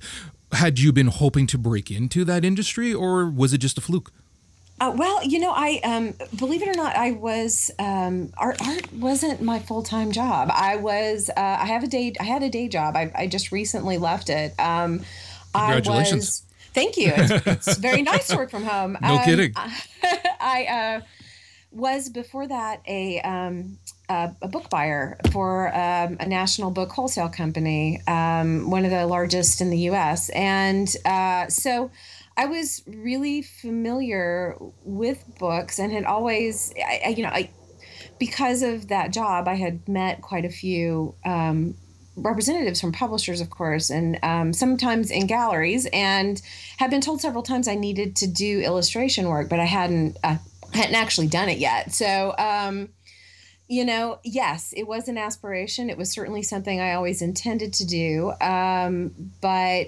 had 0.53 0.79
you 0.79 0.91
been 0.91 1.07
hoping 1.07 1.45
to 1.47 1.57
break 1.57 1.91
into 1.91 2.25
that 2.25 2.43
industry, 2.43 2.93
or 2.93 3.29
was 3.29 3.53
it 3.53 3.59
just 3.59 3.77
a 3.77 3.81
fluke? 3.81 4.11
Uh, 4.81 4.93
well, 4.95 5.23
you 5.23 5.39
know, 5.39 5.51
I 5.53 5.81
um, 5.83 6.13
believe 6.37 6.61
it 6.61 6.69
or 6.69 6.73
not, 6.73 6.95
I 6.95 7.11
was 7.11 7.69
um, 7.79 8.31
art. 8.37 8.65
Art 8.65 8.93
wasn't 8.93 9.41
my 9.41 9.59
full 9.59 9.83
time 9.83 10.11
job. 10.11 10.49
I 10.53 10.77
was. 10.77 11.29
Uh, 11.29 11.57
I 11.59 11.65
have 11.65 11.83
a 11.83 11.87
day. 11.87 12.13
I 12.19 12.23
had 12.23 12.43
a 12.43 12.49
day 12.49 12.67
job. 12.67 12.95
I, 12.95 13.11
I 13.13 13.27
just 13.27 13.51
recently 13.51 13.97
left 13.97 14.29
it. 14.29 14.53
Um, 14.57 15.01
Congratulations. 15.59 16.13
I 16.13 16.15
was, 16.15 16.43
thank 16.73 16.97
you. 16.97 17.11
It's, 17.15 17.47
it's 17.47 17.77
very 17.89 18.01
nice 18.01 18.27
to 18.27 18.37
work 18.37 18.51
from 18.51 18.63
home. 18.63 18.97
No 19.01 19.15
um, 19.15 19.23
kidding. 19.23 19.53
I 20.39 21.01
uh, 21.01 21.05
was 21.71 22.09
before 22.09 22.47
that 22.47 22.81
a 22.87 23.21
um, 23.21 23.77
a, 24.09 24.35
a 24.41 24.47
book 24.47 24.69
buyer 24.69 25.17
for 25.31 25.67
um, 25.75 26.17
a 26.19 26.25
national 26.25 26.71
book 26.71 26.91
wholesale 26.91 27.29
company, 27.29 28.01
um, 28.07 28.69
one 28.69 28.85
of 28.85 28.91
the 28.91 29.05
largest 29.05 29.61
in 29.61 29.69
the 29.69 29.79
U.S. 29.79 30.29
And 30.29 30.93
uh, 31.05 31.47
so 31.47 31.91
I 32.35 32.45
was 32.45 32.81
really 32.87 33.41
familiar 33.41 34.55
with 34.83 35.23
books 35.37 35.77
and 35.77 35.91
had 35.91 36.05
always, 36.05 36.73
I, 36.77 37.01
I, 37.05 37.09
you 37.09 37.23
know, 37.23 37.29
I 37.29 37.49
because 38.17 38.63
of 38.63 38.89
that 38.89 39.11
job, 39.11 39.47
I 39.47 39.55
had 39.55 39.87
met 39.87 40.21
quite 40.21 40.45
a 40.45 40.49
few 40.49 41.15
um, 41.25 41.75
representatives 42.21 42.81
from 42.81 42.91
publishers, 42.91 43.41
of 43.41 43.49
course, 43.49 43.89
and 43.89 44.19
um, 44.23 44.53
sometimes 44.53 45.11
in 45.11 45.27
galleries, 45.27 45.87
and 45.93 46.41
have 46.77 46.89
been 46.89 47.01
told 47.01 47.21
several 47.21 47.43
times 47.43 47.67
I 47.67 47.75
needed 47.75 48.15
to 48.17 48.27
do 48.27 48.61
illustration 48.61 49.27
work, 49.27 49.49
but 49.49 49.59
I 49.59 49.65
hadn't 49.65 50.17
uh, 50.23 50.37
hadn't 50.73 50.95
actually 50.95 51.27
done 51.27 51.49
it 51.49 51.57
yet. 51.57 51.93
So, 51.93 52.35
um, 52.37 52.89
you 53.67 53.85
know, 53.85 54.19
yes, 54.23 54.73
it 54.75 54.87
was 54.87 55.07
an 55.07 55.17
aspiration. 55.17 55.89
It 55.89 55.97
was 55.97 56.11
certainly 56.11 56.41
something 56.41 56.79
I 56.79 56.93
always 56.93 57.21
intended 57.21 57.73
to 57.75 57.85
do, 57.85 58.33
um, 58.41 59.13
but 59.41 59.87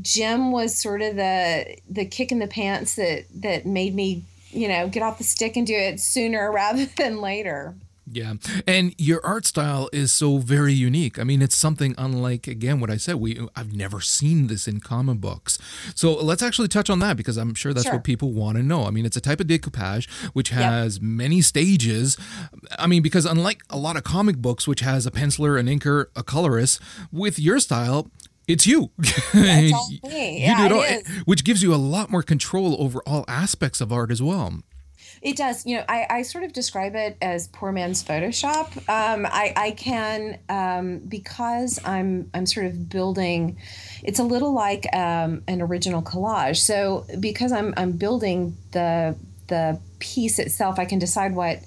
Jim 0.00 0.52
was 0.52 0.78
sort 0.78 1.02
of 1.02 1.16
the 1.16 1.76
the 1.88 2.04
kick 2.04 2.32
in 2.32 2.38
the 2.38 2.46
pants 2.46 2.94
that 2.96 3.24
that 3.34 3.66
made 3.66 3.94
me, 3.94 4.24
you 4.50 4.68
know, 4.68 4.88
get 4.88 5.02
off 5.02 5.18
the 5.18 5.24
stick 5.24 5.56
and 5.56 5.66
do 5.66 5.74
it 5.74 6.00
sooner 6.00 6.50
rather 6.54 6.86
than 6.86 7.20
later. 7.20 7.74
Yeah. 8.12 8.34
And 8.66 8.94
your 8.98 9.24
art 9.24 9.46
style 9.46 9.88
is 9.92 10.12
so 10.12 10.36
very 10.36 10.74
unique. 10.74 11.18
I 11.18 11.24
mean, 11.24 11.40
it's 11.40 11.56
something 11.56 11.94
unlike 11.96 12.46
again 12.46 12.78
what 12.78 12.90
I 12.90 12.98
said. 12.98 13.16
We 13.16 13.40
I've 13.56 13.72
never 13.72 14.00
seen 14.00 14.48
this 14.48 14.68
in 14.68 14.80
comic 14.80 15.18
books. 15.18 15.58
So 15.94 16.12
let's 16.14 16.42
actually 16.42 16.68
touch 16.68 16.90
on 16.90 16.98
that 16.98 17.16
because 17.16 17.38
I'm 17.38 17.54
sure 17.54 17.72
that's 17.72 17.86
sure. 17.86 17.94
what 17.94 18.04
people 18.04 18.32
want 18.32 18.58
to 18.58 18.62
know. 18.62 18.84
I 18.84 18.90
mean, 18.90 19.06
it's 19.06 19.16
a 19.16 19.20
type 19.20 19.40
of 19.40 19.46
decoupage 19.46 20.10
which 20.34 20.50
has 20.50 20.96
yep. 20.96 21.02
many 21.02 21.40
stages. 21.40 22.18
I 22.78 22.86
mean, 22.86 23.02
because 23.02 23.24
unlike 23.24 23.62
a 23.70 23.78
lot 23.78 23.96
of 23.96 24.04
comic 24.04 24.36
books 24.36 24.68
which 24.68 24.80
has 24.80 25.06
a 25.06 25.10
penciler, 25.10 25.58
an 25.58 25.66
inker, 25.66 26.06
a 26.14 26.22
colorist, 26.22 26.80
with 27.10 27.38
your 27.38 27.60
style, 27.60 28.10
it's 28.46 28.66
you. 28.66 28.90
you 29.32 29.72
yeah, 30.04 30.58
do 30.58 30.64
it 30.66 30.72
all, 30.72 30.82
it 30.82 31.06
which 31.24 31.44
gives 31.44 31.62
you 31.62 31.74
a 31.74 31.76
lot 31.76 32.10
more 32.10 32.22
control 32.22 32.76
over 32.78 33.00
all 33.06 33.24
aspects 33.26 33.80
of 33.80 33.90
art 33.90 34.10
as 34.10 34.22
well. 34.22 34.60
It 35.22 35.36
does. 35.36 35.64
You 35.64 35.76
know, 35.76 35.84
I, 35.88 36.06
I 36.10 36.22
sort 36.22 36.42
of 36.42 36.52
describe 36.52 36.96
it 36.96 37.16
as 37.22 37.46
poor 37.48 37.70
man's 37.70 38.02
Photoshop. 38.02 38.76
Um, 38.88 39.24
I, 39.24 39.52
I 39.56 39.70
can 39.70 40.38
um, 40.48 40.98
because 40.98 41.78
I'm 41.84 42.28
I'm 42.34 42.44
sort 42.44 42.66
of 42.66 42.88
building. 42.88 43.56
It's 44.02 44.18
a 44.18 44.24
little 44.24 44.52
like 44.52 44.92
um, 44.94 45.42
an 45.46 45.62
original 45.62 46.02
collage. 46.02 46.56
So 46.56 47.06
because 47.20 47.52
I'm 47.52 47.72
I'm 47.76 47.92
building 47.92 48.56
the 48.72 49.14
the 49.46 49.80
piece 50.00 50.40
itself, 50.40 50.80
I 50.80 50.86
can 50.86 50.98
decide 50.98 51.36
what 51.36 51.60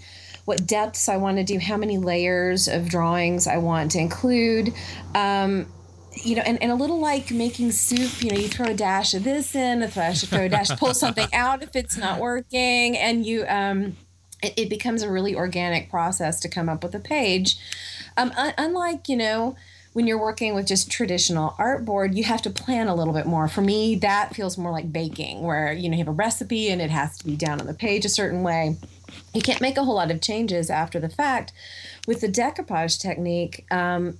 what 0.44 0.68
depths 0.68 1.08
I 1.08 1.18
want 1.18 1.38
to 1.38 1.44
do, 1.44 1.58
how 1.58 1.78
many 1.78 1.98
layers 1.98 2.68
of 2.68 2.90
drawings 2.90 3.48
I 3.48 3.58
want 3.58 3.92
to 3.92 4.00
include. 4.00 4.74
Um, 5.16 5.68
you 6.24 6.36
know, 6.36 6.42
and, 6.46 6.62
and 6.62 6.72
a 6.72 6.76
little 6.76 7.00
like 7.00 7.32
making 7.32 7.72
soup, 7.72 8.22
you 8.24 8.32
know, 8.32 8.38
you 8.38 8.48
throw 8.48 8.68
a 8.68 8.74
dash 8.74 9.14
of 9.14 9.24
this 9.24 9.56
in, 9.56 9.82
a 9.82 9.88
throw, 9.88 10.14
throw 10.14 10.46
a 10.46 10.50
dash, 10.50 10.70
pull 10.78 10.94
something 10.94 11.28
out 11.34 11.64
if 11.64 11.76
it's 11.76 11.98
not 11.98 12.20
working, 12.20 12.98
and 12.98 13.26
you, 13.26 13.46
um, 13.48 13.96
it, 14.42 14.54
it 14.58 14.70
becomes 14.70 15.04
a 15.04 15.12
really 15.12 15.36
organic 15.36 15.90
process 15.90 16.40
to 16.42 16.50
come 16.50 16.70
up 16.70 16.84
with 16.84 16.96
a 16.96 17.00
page. 17.00 17.58
Um, 18.18 18.32
un- 18.38 18.54
unlike, 18.58 19.10
you 19.10 19.18
know, 19.18 19.56
when 19.94 20.08
you're 20.08 20.20
working 20.20 20.54
with 20.54 20.68
just 20.68 20.92
traditional 20.92 21.56
art 21.58 21.86
board, 21.86 22.16
you 22.16 22.26
have 22.26 22.42
to 22.42 22.50
plan 22.50 22.90
a 22.90 22.96
little 22.96 23.14
bit 23.14 23.26
more. 23.26 23.48
For 23.48 23.62
me, 23.62 23.96
that 23.96 24.36
feels 24.36 24.58
more 24.58 24.72
like 24.72 24.92
baking, 24.92 25.42
where 25.42 25.72
you 25.72 25.88
know 25.88 25.94
you 25.96 26.04
have 26.04 26.10
a 26.10 26.12
recipe 26.12 26.68
and 26.68 26.82
it 26.82 26.90
has 26.90 27.18
to 27.20 27.26
be 27.26 27.38
down 27.38 27.62
on 27.62 27.68
the 27.68 27.74
page 27.74 28.04
a 28.04 28.10
certain 28.10 28.44
way. 28.44 28.76
You 29.34 29.42
can't 29.42 29.62
make 29.62 29.78
a 29.78 29.86
whole 29.86 29.96
lot 29.96 30.12
of 30.12 30.20
changes 30.20 30.70
after 30.70 31.00
the 31.00 31.08
fact. 31.08 31.54
With 32.08 32.20
the 32.20 32.28
decoupage 32.28 33.00
technique, 33.00 33.66
um, 33.72 34.18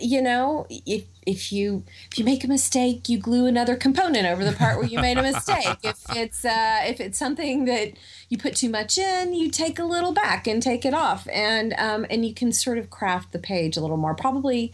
you 0.00 0.20
know, 0.20 0.66
if 0.70 1.04
if 1.26 1.52
you 1.52 1.84
if 2.10 2.18
you 2.18 2.24
make 2.24 2.44
a 2.44 2.48
mistake, 2.48 3.08
you 3.08 3.18
glue 3.18 3.46
another 3.46 3.76
component 3.76 4.26
over 4.26 4.44
the 4.44 4.52
part 4.52 4.78
where 4.78 4.86
you 4.86 4.98
made 5.00 5.16
a 5.18 5.22
mistake. 5.22 5.66
if 5.82 6.04
it's 6.14 6.44
uh, 6.44 6.80
if 6.84 7.00
it's 7.00 7.18
something 7.18 7.64
that 7.64 7.92
you 8.28 8.38
put 8.38 8.56
too 8.56 8.68
much 8.68 8.98
in, 8.98 9.34
you 9.34 9.50
take 9.50 9.78
a 9.78 9.84
little 9.84 10.12
back 10.12 10.46
and 10.46 10.62
take 10.62 10.84
it 10.84 10.94
off, 10.94 11.26
and 11.32 11.74
um, 11.78 12.06
and 12.10 12.26
you 12.26 12.34
can 12.34 12.52
sort 12.52 12.78
of 12.78 12.90
craft 12.90 13.32
the 13.32 13.38
page 13.38 13.76
a 13.76 13.80
little 13.80 13.96
more. 13.96 14.14
Probably, 14.14 14.72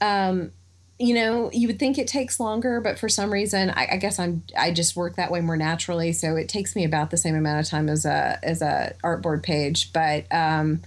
um, 0.00 0.52
you 0.98 1.14
know, 1.14 1.50
you 1.52 1.66
would 1.66 1.78
think 1.78 1.96
it 1.96 2.06
takes 2.06 2.38
longer, 2.38 2.80
but 2.80 2.98
for 2.98 3.08
some 3.08 3.32
reason, 3.32 3.70
I, 3.70 3.88
I 3.92 3.96
guess 3.96 4.18
I'm 4.18 4.42
I 4.58 4.72
just 4.72 4.94
work 4.94 5.16
that 5.16 5.30
way 5.30 5.40
more 5.40 5.56
naturally, 5.56 6.12
so 6.12 6.36
it 6.36 6.48
takes 6.48 6.76
me 6.76 6.84
about 6.84 7.10
the 7.10 7.16
same 7.16 7.34
amount 7.34 7.60
of 7.60 7.66
time 7.70 7.88
as 7.88 8.04
a 8.04 8.38
as 8.42 8.62
a 8.62 8.94
artboard 9.02 9.42
page, 9.42 9.92
but. 9.92 10.24
Um, 10.30 10.82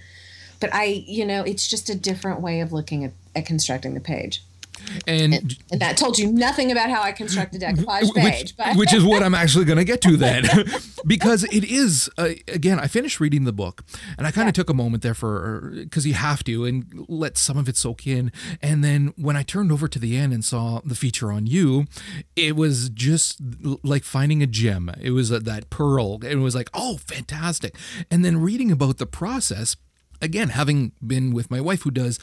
but 0.59 0.73
I, 0.73 1.03
you 1.07 1.25
know, 1.25 1.43
it's 1.43 1.67
just 1.67 1.89
a 1.89 1.95
different 1.95 2.39
way 2.39 2.61
of 2.61 2.71
looking 2.71 3.03
at 3.03 3.11
at 3.35 3.45
constructing 3.45 3.93
the 3.93 3.99
page. 3.99 4.43
And, 5.07 5.33
and, 5.33 5.57
and, 5.71 5.81
that 5.81 5.97
told 5.97 6.17
you 6.17 6.31
nothing 6.31 6.71
about 6.71 6.89
how 6.89 7.01
I 7.01 7.11
construct 7.11 7.55
a 7.55 7.59
decoupage 7.59 8.13
page, 8.15 8.53
which, 8.57 8.75
which 8.75 8.93
is 8.93 9.03
what 9.03 9.23
I'm 9.23 9.35
actually 9.35 9.65
going 9.65 9.77
to 9.77 9.85
get 9.85 10.01
to 10.01 10.17
then, 10.17 10.45
because 11.05 11.43
it 11.45 11.63
is 11.63 12.09
uh, 12.17 12.29
again. 12.47 12.79
I 12.79 12.87
finished 12.87 13.19
reading 13.19 13.43
the 13.43 13.53
book, 13.53 13.83
and 14.17 14.25
I 14.25 14.31
kind 14.31 14.49
of 14.49 14.53
yeah. 14.53 14.63
took 14.63 14.69
a 14.69 14.73
moment 14.73 15.03
there 15.03 15.13
for 15.13 15.71
because 15.75 16.05
you 16.05 16.15
have 16.15 16.43
to 16.45 16.65
and 16.65 17.05
let 17.07 17.37
some 17.37 17.57
of 17.57 17.69
it 17.69 17.77
soak 17.77 18.07
in. 18.07 18.31
And 18.61 18.83
then 18.83 19.13
when 19.15 19.37
I 19.37 19.43
turned 19.43 19.71
over 19.71 19.87
to 19.87 19.99
the 19.99 20.17
end 20.17 20.33
and 20.33 20.43
saw 20.43 20.81
the 20.83 20.95
feature 20.95 21.31
on 21.31 21.45
you, 21.45 21.85
it 22.35 22.55
was 22.55 22.89
just 22.89 23.39
like 23.83 24.03
finding 24.03 24.41
a 24.41 24.47
gem. 24.47 24.91
It 24.99 25.11
was 25.11 25.31
a, 25.31 25.39
that 25.39 25.69
pearl. 25.69 26.23
It 26.23 26.35
was 26.37 26.55
like, 26.55 26.69
oh, 26.73 26.97
fantastic! 26.97 27.75
And 28.09 28.25
then 28.25 28.41
reading 28.41 28.71
about 28.71 28.97
the 28.97 29.05
process 29.05 29.75
again, 30.21 30.49
having 30.49 30.93
been 31.05 31.33
with 31.33 31.51
my 31.51 31.61
wife 31.61 31.83
who 31.83 31.91
does 31.91 32.17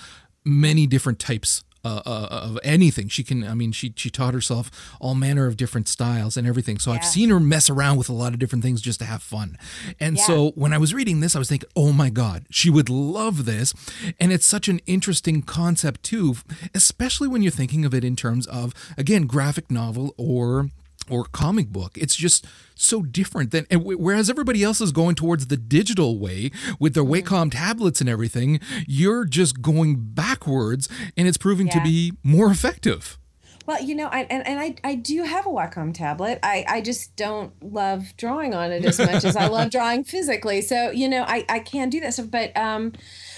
many 0.50 0.86
different 0.86 1.18
types 1.18 1.62
uh, 1.82 2.02
uh, 2.04 2.28
of 2.30 2.58
anything. 2.62 3.08
She 3.08 3.24
can, 3.24 3.42
I 3.42 3.54
mean, 3.54 3.72
she 3.72 3.92
she 3.96 4.10
taught 4.10 4.34
herself 4.34 4.70
all 5.00 5.14
manner 5.14 5.46
of 5.46 5.56
different 5.56 5.88
styles 5.88 6.36
and 6.36 6.46
everything. 6.46 6.78
So 6.78 6.90
yeah. 6.90 6.98
I've 6.98 7.06
seen 7.06 7.30
her 7.30 7.40
mess 7.40 7.70
around 7.70 7.96
with 7.96 8.10
a 8.10 8.12
lot 8.12 8.34
of 8.34 8.38
different 8.38 8.62
things 8.62 8.82
just 8.82 8.98
to 9.00 9.06
have 9.06 9.22
fun. 9.22 9.56
And 9.98 10.18
yeah. 10.18 10.24
so 10.24 10.50
when 10.56 10.74
I 10.74 10.78
was 10.78 10.92
reading 10.92 11.20
this, 11.20 11.34
I 11.34 11.38
was 11.38 11.48
thinking, 11.48 11.70
oh 11.74 11.92
my 11.92 12.10
God, 12.10 12.44
she 12.50 12.68
would 12.68 12.90
love 12.90 13.46
this. 13.46 13.72
And 14.20 14.30
it's 14.30 14.44
such 14.44 14.68
an 14.68 14.80
interesting 14.86 15.40
concept 15.40 16.02
too, 16.02 16.34
especially 16.74 17.28
when 17.28 17.40
you're 17.40 17.50
thinking 17.50 17.86
of 17.86 17.94
it 17.94 18.04
in 18.04 18.14
terms 18.14 18.46
of, 18.46 18.74
again, 18.98 19.26
graphic 19.26 19.70
novel 19.70 20.14
or 20.18 20.68
or 21.10 21.24
comic 21.24 21.68
book. 21.68 21.98
It's 21.98 22.16
just 22.16 22.46
so 22.74 23.02
different 23.02 23.50
than 23.50 23.66
whereas 23.70 24.30
everybody 24.30 24.62
else 24.62 24.80
is 24.80 24.90
going 24.90 25.16
towards 25.16 25.48
the 25.48 25.58
digital 25.58 26.18
way 26.18 26.50
with 26.78 26.94
their. 26.94 27.10
Wacom 27.10 27.50
tablets 27.50 28.00
and 28.00 28.08
everything, 28.08 28.60
you're 28.86 29.24
just 29.24 29.60
going 29.60 29.96
backwards 29.98 30.88
and 31.16 31.26
it's 31.26 31.36
proving 31.36 31.66
yeah. 31.66 31.74
to 31.74 31.82
be 31.82 32.12
more 32.22 32.50
effective. 32.50 33.18
Well, 33.66 33.82
you 33.82 33.94
know, 33.94 34.06
I, 34.06 34.22
and, 34.30 34.46
and 34.46 34.58
I, 34.58 34.74
I 34.82 34.94
do 34.94 35.22
have 35.24 35.46
a 35.46 35.50
Wacom 35.50 35.92
tablet. 35.92 36.38
I, 36.42 36.64
I 36.66 36.80
just 36.80 37.14
don't 37.16 37.52
love 37.62 38.16
drawing 38.16 38.54
on 38.54 38.72
it 38.72 38.84
as 38.84 38.98
much 38.98 39.24
as 39.24 39.36
I 39.36 39.48
love 39.48 39.70
drawing 39.72 40.02
physically. 40.02 40.62
So, 40.62 40.90
you 40.90 41.08
know, 41.08 41.24
I, 41.26 41.44
I 41.48 41.58
can 41.58 41.90
do 41.90 42.00
that 42.00 42.14
stuff. 42.14 42.30
But, 42.30 42.56
um, 42.56 42.92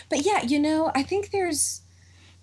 but 0.09 0.25
yeah, 0.25 0.43
you 0.43 0.59
know, 0.59 0.93
I 0.95 1.03
think 1.03 1.31
there's, 1.31 1.82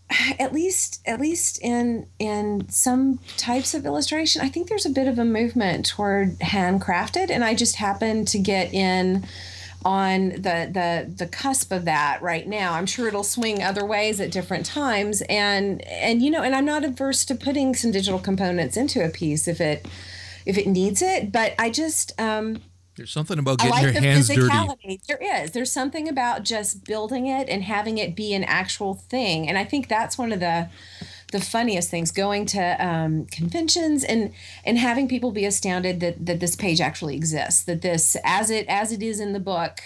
at 0.40 0.54
least 0.54 1.02
at 1.06 1.20
least 1.20 1.60
in 1.62 2.08
in 2.20 2.68
some 2.70 3.20
types 3.38 3.74
of 3.74 3.86
illustration 3.86 4.42
i 4.42 4.50
think 4.50 4.68
there's 4.68 4.86
a 4.86 4.90
bit 4.90 5.08
of 5.08 5.20
a 5.20 5.26
movement 5.26 5.86
toward 5.86 6.38
handcrafted 6.40 7.30
and 7.30 7.44
i 7.44 7.54
just 7.54 7.76
happen 7.76 8.26
to 8.26 8.40
get 8.40 8.74
in 8.74 9.26
on 9.86 10.30
the 10.30 10.70
the 10.72 11.12
the 11.18 11.28
cusp 11.28 11.72
of 11.72 11.86
that 11.86 12.22
right 12.22 12.48
now. 12.48 12.74
I'm 12.74 12.86
sure 12.86 13.08
it'll 13.08 13.24
swing 13.24 13.64
other 13.64 13.86
ways 13.86 14.20
at 14.20 14.32
different 14.32 14.66
times 14.66 15.22
and 15.30 15.82
and 15.84 16.22
you 16.22 16.30
know 16.30 16.44
and 16.44 16.54
i'm 16.54 16.66
not 16.66 16.84
averse 16.84 17.24
to 17.26 17.36
putting 17.36 17.74
some 17.76 17.92
digital 17.92 18.20
components 18.20 18.76
into 18.76 19.04
a 19.04 19.10
piece 19.10 19.48
if 19.48 19.62
it 19.62 19.88
if 20.46 20.58
it 20.58 20.68
needs 20.68 21.02
it 21.02 21.32
but 21.32 21.54
i 21.58 21.70
just 21.70 22.20
um 22.20 22.62
there's 23.00 23.12
something 23.12 23.40
about 23.40 23.60
getting 23.60 23.72
like 23.72 23.84
your 23.84 23.94
hands 23.94 24.28
dirty. 24.28 25.00
There 25.08 25.42
is. 25.42 25.52
There's 25.52 25.72
something 25.72 26.10
about 26.10 26.44
just 26.44 26.84
building 26.84 27.28
it 27.28 27.48
and 27.48 27.64
having 27.64 27.98
it 27.98 28.14
be 28.14 28.34
an 28.34 28.44
actual 28.44 28.94
thing. 28.94 29.48
And 29.48 29.58
I 29.58 29.64
think 29.64 29.88
that's 29.88 30.18
one 30.18 30.34
of 30.34 30.42
the 30.42 30.70
the 31.32 31.40
funniest 31.40 31.90
things 31.90 32.12
going 32.12 32.46
to 32.48 32.86
um, 32.86 33.26
conventions 33.28 34.04
and 34.04 34.34
and 34.66 34.78
having 34.78 35.08
people 35.08 35.32
be 35.32 35.46
astounded 35.46 36.02
that 36.02 36.26
that 36.26 36.42
this 36.42 36.58
page 36.58 36.82
actually 36.82 37.16
exists 37.16 37.64
that 37.64 37.82
this 37.82 38.18
as 38.26 38.50
it 38.50 38.66
as 38.68 38.92
it 38.92 39.02
is 39.02 39.22
in 39.22 39.32
the 39.32 39.40
book 39.40 39.80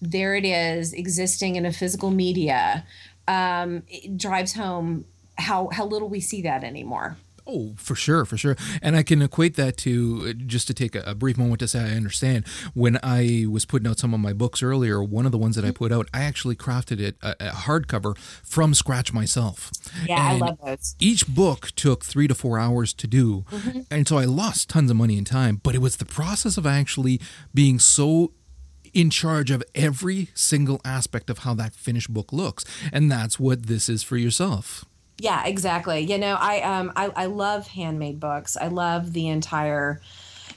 there 0.00 0.36
it 0.36 0.44
is 0.44 0.92
existing 0.92 1.56
in 1.56 1.66
a 1.66 1.72
physical 1.72 2.10
media 2.10 2.86
um, 3.26 3.82
it 3.88 4.16
drives 4.18 4.52
home 4.52 5.06
how 5.38 5.70
how 5.72 5.86
little 5.86 6.08
we 6.08 6.20
see 6.20 6.42
that 6.42 6.62
anymore 6.62 7.16
Oh, 7.52 7.74
for 7.76 7.96
sure, 7.96 8.24
for 8.24 8.36
sure. 8.36 8.56
And 8.80 8.94
I 8.94 9.02
can 9.02 9.22
equate 9.22 9.56
that 9.56 9.76
to 9.78 10.34
just 10.34 10.68
to 10.68 10.74
take 10.74 10.94
a, 10.94 11.14
brief 11.14 11.36
moment 11.36 11.58
to 11.60 11.68
say 11.68 11.80
I 11.80 11.96
understand. 11.96 12.46
When 12.74 12.98
I 13.02 13.44
was 13.50 13.64
putting 13.64 13.88
out 13.88 13.98
some 13.98 14.14
of 14.14 14.20
my 14.20 14.32
books 14.32 14.62
earlier, 14.62 15.02
one 15.02 15.26
of 15.26 15.32
the 15.32 15.38
ones 15.38 15.56
that 15.56 15.64
I 15.64 15.72
put 15.72 15.90
out, 15.90 16.08
I 16.14 16.20
actually 16.22 16.54
crafted 16.54 17.00
it 17.00 17.16
a, 17.22 17.34
a 17.40 17.50
hardcover 17.50 18.16
from 18.16 18.72
scratch 18.72 19.12
myself. 19.12 19.72
Yeah, 20.06 20.32
and 20.32 20.44
I 20.44 20.46
love 20.46 20.58
those. 20.64 20.94
Each 21.00 21.26
book 21.26 21.72
took 21.74 22.04
three 22.04 22.28
to 22.28 22.34
four 22.34 22.58
hours 22.58 22.92
to 22.94 23.06
do. 23.06 23.44
Mm-hmm. 23.50 23.80
And 23.90 24.06
so 24.06 24.18
I 24.18 24.24
lost 24.24 24.70
tons 24.70 24.90
of 24.90 24.96
money 24.96 25.18
and 25.18 25.26
time, 25.26 25.60
but 25.62 25.74
it 25.74 25.78
was 25.78 25.96
the 25.96 26.04
process 26.04 26.56
of 26.56 26.66
actually 26.66 27.20
being 27.52 27.80
so 27.80 28.32
in 28.92 29.10
charge 29.10 29.50
of 29.50 29.62
every 29.74 30.28
single 30.34 30.80
aspect 30.84 31.30
of 31.30 31.38
how 31.38 31.54
that 31.54 31.74
finished 31.74 32.12
book 32.12 32.32
looks. 32.32 32.64
And 32.92 33.10
that's 33.10 33.38
what 33.38 33.66
this 33.66 33.88
is 33.88 34.02
for 34.02 34.16
yourself. 34.16 34.84
Yeah, 35.20 35.44
exactly. 35.44 36.00
You 36.00 36.16
know, 36.16 36.36
I 36.38 36.62
um 36.62 36.92
I, 36.96 37.12
I 37.14 37.26
love 37.26 37.68
handmade 37.68 38.18
books. 38.18 38.56
I 38.56 38.68
love 38.68 39.12
the 39.12 39.28
entire 39.28 40.00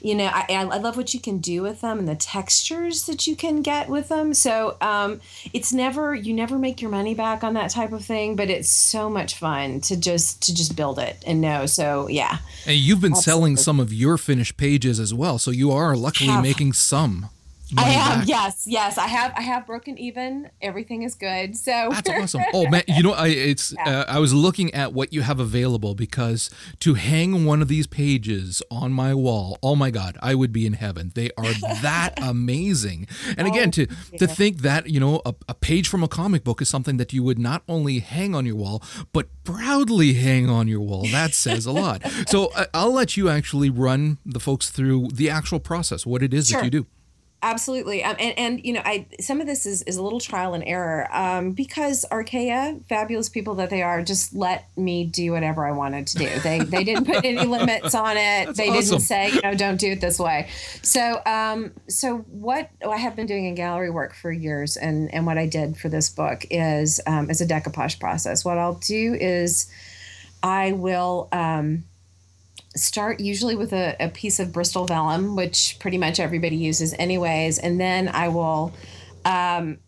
you 0.04 0.14
know, 0.14 0.26
I, 0.26 0.44
I 0.50 0.76
love 0.78 0.98
what 0.98 1.14
you 1.14 1.20
can 1.20 1.38
do 1.38 1.62
with 1.62 1.80
them 1.80 1.98
and 1.98 2.06
the 2.06 2.14
textures 2.14 3.06
that 3.06 3.26
you 3.26 3.34
can 3.34 3.62
get 3.62 3.88
with 3.88 4.08
them. 4.08 4.34
So 4.34 4.76
um, 4.82 5.22
it's 5.54 5.72
never 5.72 6.14
you 6.14 6.34
never 6.34 6.58
make 6.58 6.82
your 6.82 6.90
money 6.90 7.14
back 7.14 7.42
on 7.42 7.54
that 7.54 7.70
type 7.70 7.90
of 7.90 8.04
thing, 8.04 8.36
but 8.36 8.50
it's 8.50 8.68
so 8.68 9.08
much 9.08 9.36
fun 9.36 9.80
to 9.82 9.96
just 9.96 10.42
to 10.42 10.54
just 10.54 10.76
build 10.76 10.98
it 10.98 11.16
and 11.26 11.40
know. 11.40 11.64
So 11.64 12.06
yeah. 12.08 12.38
And 12.66 12.76
you've 12.76 13.00
been 13.00 13.12
Absolutely. 13.12 13.32
selling 13.32 13.56
some 13.56 13.80
of 13.80 13.94
your 13.94 14.18
finished 14.18 14.58
pages 14.58 15.00
as 15.00 15.14
well, 15.14 15.38
so 15.38 15.50
you 15.50 15.72
are 15.72 15.96
luckily 15.96 16.38
making 16.42 16.74
some. 16.74 17.30
I 17.78 17.82
have 17.84 18.20
back. 18.20 18.28
yes, 18.28 18.66
yes. 18.66 18.98
I 18.98 19.06
have 19.06 19.32
I 19.36 19.42
have 19.42 19.66
broken 19.66 19.98
even. 19.98 20.50
Everything 20.60 21.02
is 21.02 21.14
good. 21.14 21.56
So 21.56 21.88
that's 21.90 22.10
awesome. 22.10 22.42
Oh 22.54 22.68
man, 22.68 22.82
you 22.86 23.02
know 23.02 23.12
I 23.12 23.28
it's 23.28 23.72
yeah. 23.72 24.00
uh, 24.00 24.04
I 24.08 24.18
was 24.18 24.32
looking 24.32 24.72
at 24.74 24.92
what 24.92 25.12
you 25.12 25.22
have 25.22 25.40
available 25.40 25.94
because 25.94 26.50
to 26.80 26.94
hang 26.94 27.44
one 27.44 27.62
of 27.62 27.68
these 27.68 27.86
pages 27.86 28.62
on 28.70 28.92
my 28.92 29.14
wall, 29.14 29.58
oh 29.62 29.74
my 29.74 29.90
god, 29.90 30.16
I 30.22 30.34
would 30.34 30.52
be 30.52 30.66
in 30.66 30.74
heaven. 30.74 31.10
They 31.14 31.30
are 31.36 31.52
that 31.82 32.14
amazing. 32.22 33.08
And 33.36 33.48
again, 33.48 33.70
to 33.72 33.86
yeah. 34.12 34.18
to 34.18 34.26
think 34.26 34.58
that 34.58 34.88
you 34.88 35.00
know 35.00 35.20
a, 35.26 35.34
a 35.48 35.54
page 35.54 35.88
from 35.88 36.02
a 36.02 36.08
comic 36.08 36.44
book 36.44 36.62
is 36.62 36.68
something 36.68 36.96
that 36.98 37.12
you 37.12 37.22
would 37.22 37.38
not 37.38 37.62
only 37.68 37.98
hang 37.98 38.34
on 38.34 38.46
your 38.46 38.56
wall 38.56 38.82
but 39.12 39.28
proudly 39.44 40.14
hang 40.14 40.48
on 40.48 40.68
your 40.68 40.80
wall. 40.80 41.06
That 41.10 41.34
says 41.34 41.66
a 41.66 41.72
lot. 41.72 42.02
so 42.28 42.50
uh, 42.54 42.66
I'll 42.72 42.92
let 42.92 43.16
you 43.16 43.28
actually 43.28 43.70
run 43.70 44.18
the 44.24 44.40
folks 44.40 44.70
through 44.70 45.08
the 45.12 45.30
actual 45.30 45.60
process, 45.60 46.06
what 46.06 46.22
it 46.22 46.34
is 46.34 46.48
sure. 46.48 46.60
that 46.60 46.64
you 46.64 46.70
do. 46.70 46.86
Absolutely, 47.44 48.02
um, 48.02 48.16
and 48.18 48.38
and 48.38 48.64
you 48.64 48.72
know, 48.72 48.80
I 48.86 49.06
some 49.20 49.38
of 49.38 49.46
this 49.46 49.66
is 49.66 49.82
is 49.82 49.98
a 49.98 50.02
little 50.02 50.18
trial 50.18 50.54
and 50.54 50.64
error 50.64 51.06
um, 51.14 51.52
because 51.52 52.06
Archaia, 52.10 52.80
fabulous 52.88 53.28
people 53.28 53.56
that 53.56 53.68
they 53.68 53.82
are, 53.82 54.02
just 54.02 54.34
let 54.34 54.66
me 54.78 55.04
do 55.04 55.32
whatever 55.32 55.66
I 55.66 55.72
wanted 55.72 56.06
to 56.06 56.16
do. 56.16 56.38
They 56.40 56.60
they 56.60 56.84
didn't 56.84 57.04
put 57.04 57.22
any 57.22 57.46
limits 57.46 57.94
on 57.94 58.16
it. 58.16 58.46
That's 58.46 58.56
they 58.56 58.70
awesome. 58.70 58.80
didn't 58.80 59.00
say 59.00 59.30
you 59.32 59.42
know 59.42 59.54
don't 59.54 59.76
do 59.76 59.92
it 59.92 60.00
this 60.00 60.18
way. 60.18 60.48
So 60.80 61.20
um, 61.26 61.72
so 61.86 62.20
what 62.30 62.70
I 62.82 62.96
have 62.96 63.14
been 63.14 63.26
doing 63.26 63.44
in 63.44 63.54
gallery 63.54 63.90
work 63.90 64.14
for 64.14 64.32
years, 64.32 64.78
and 64.78 65.12
and 65.12 65.26
what 65.26 65.36
I 65.36 65.44
did 65.44 65.76
for 65.76 65.90
this 65.90 66.08
book 66.08 66.46
is 66.50 66.98
um, 67.06 67.28
is 67.28 67.42
a 67.42 67.46
decoupage 67.46 68.00
process. 68.00 68.42
What 68.42 68.56
I'll 68.56 68.80
do 68.86 69.12
is 69.20 69.70
I 70.42 70.72
will. 70.72 71.28
Um, 71.30 71.84
start 72.76 73.20
usually 73.20 73.56
with 73.56 73.72
a, 73.72 73.96
a 74.00 74.08
piece 74.08 74.40
of 74.40 74.52
Bristol 74.52 74.86
vellum, 74.86 75.36
which 75.36 75.76
pretty 75.80 75.98
much 75.98 76.20
everybody 76.20 76.56
uses 76.56 76.94
anyways, 76.98 77.58
and 77.58 77.80
then 77.80 78.08
I 78.08 78.28
will. 78.28 78.72
Um, 79.24 79.78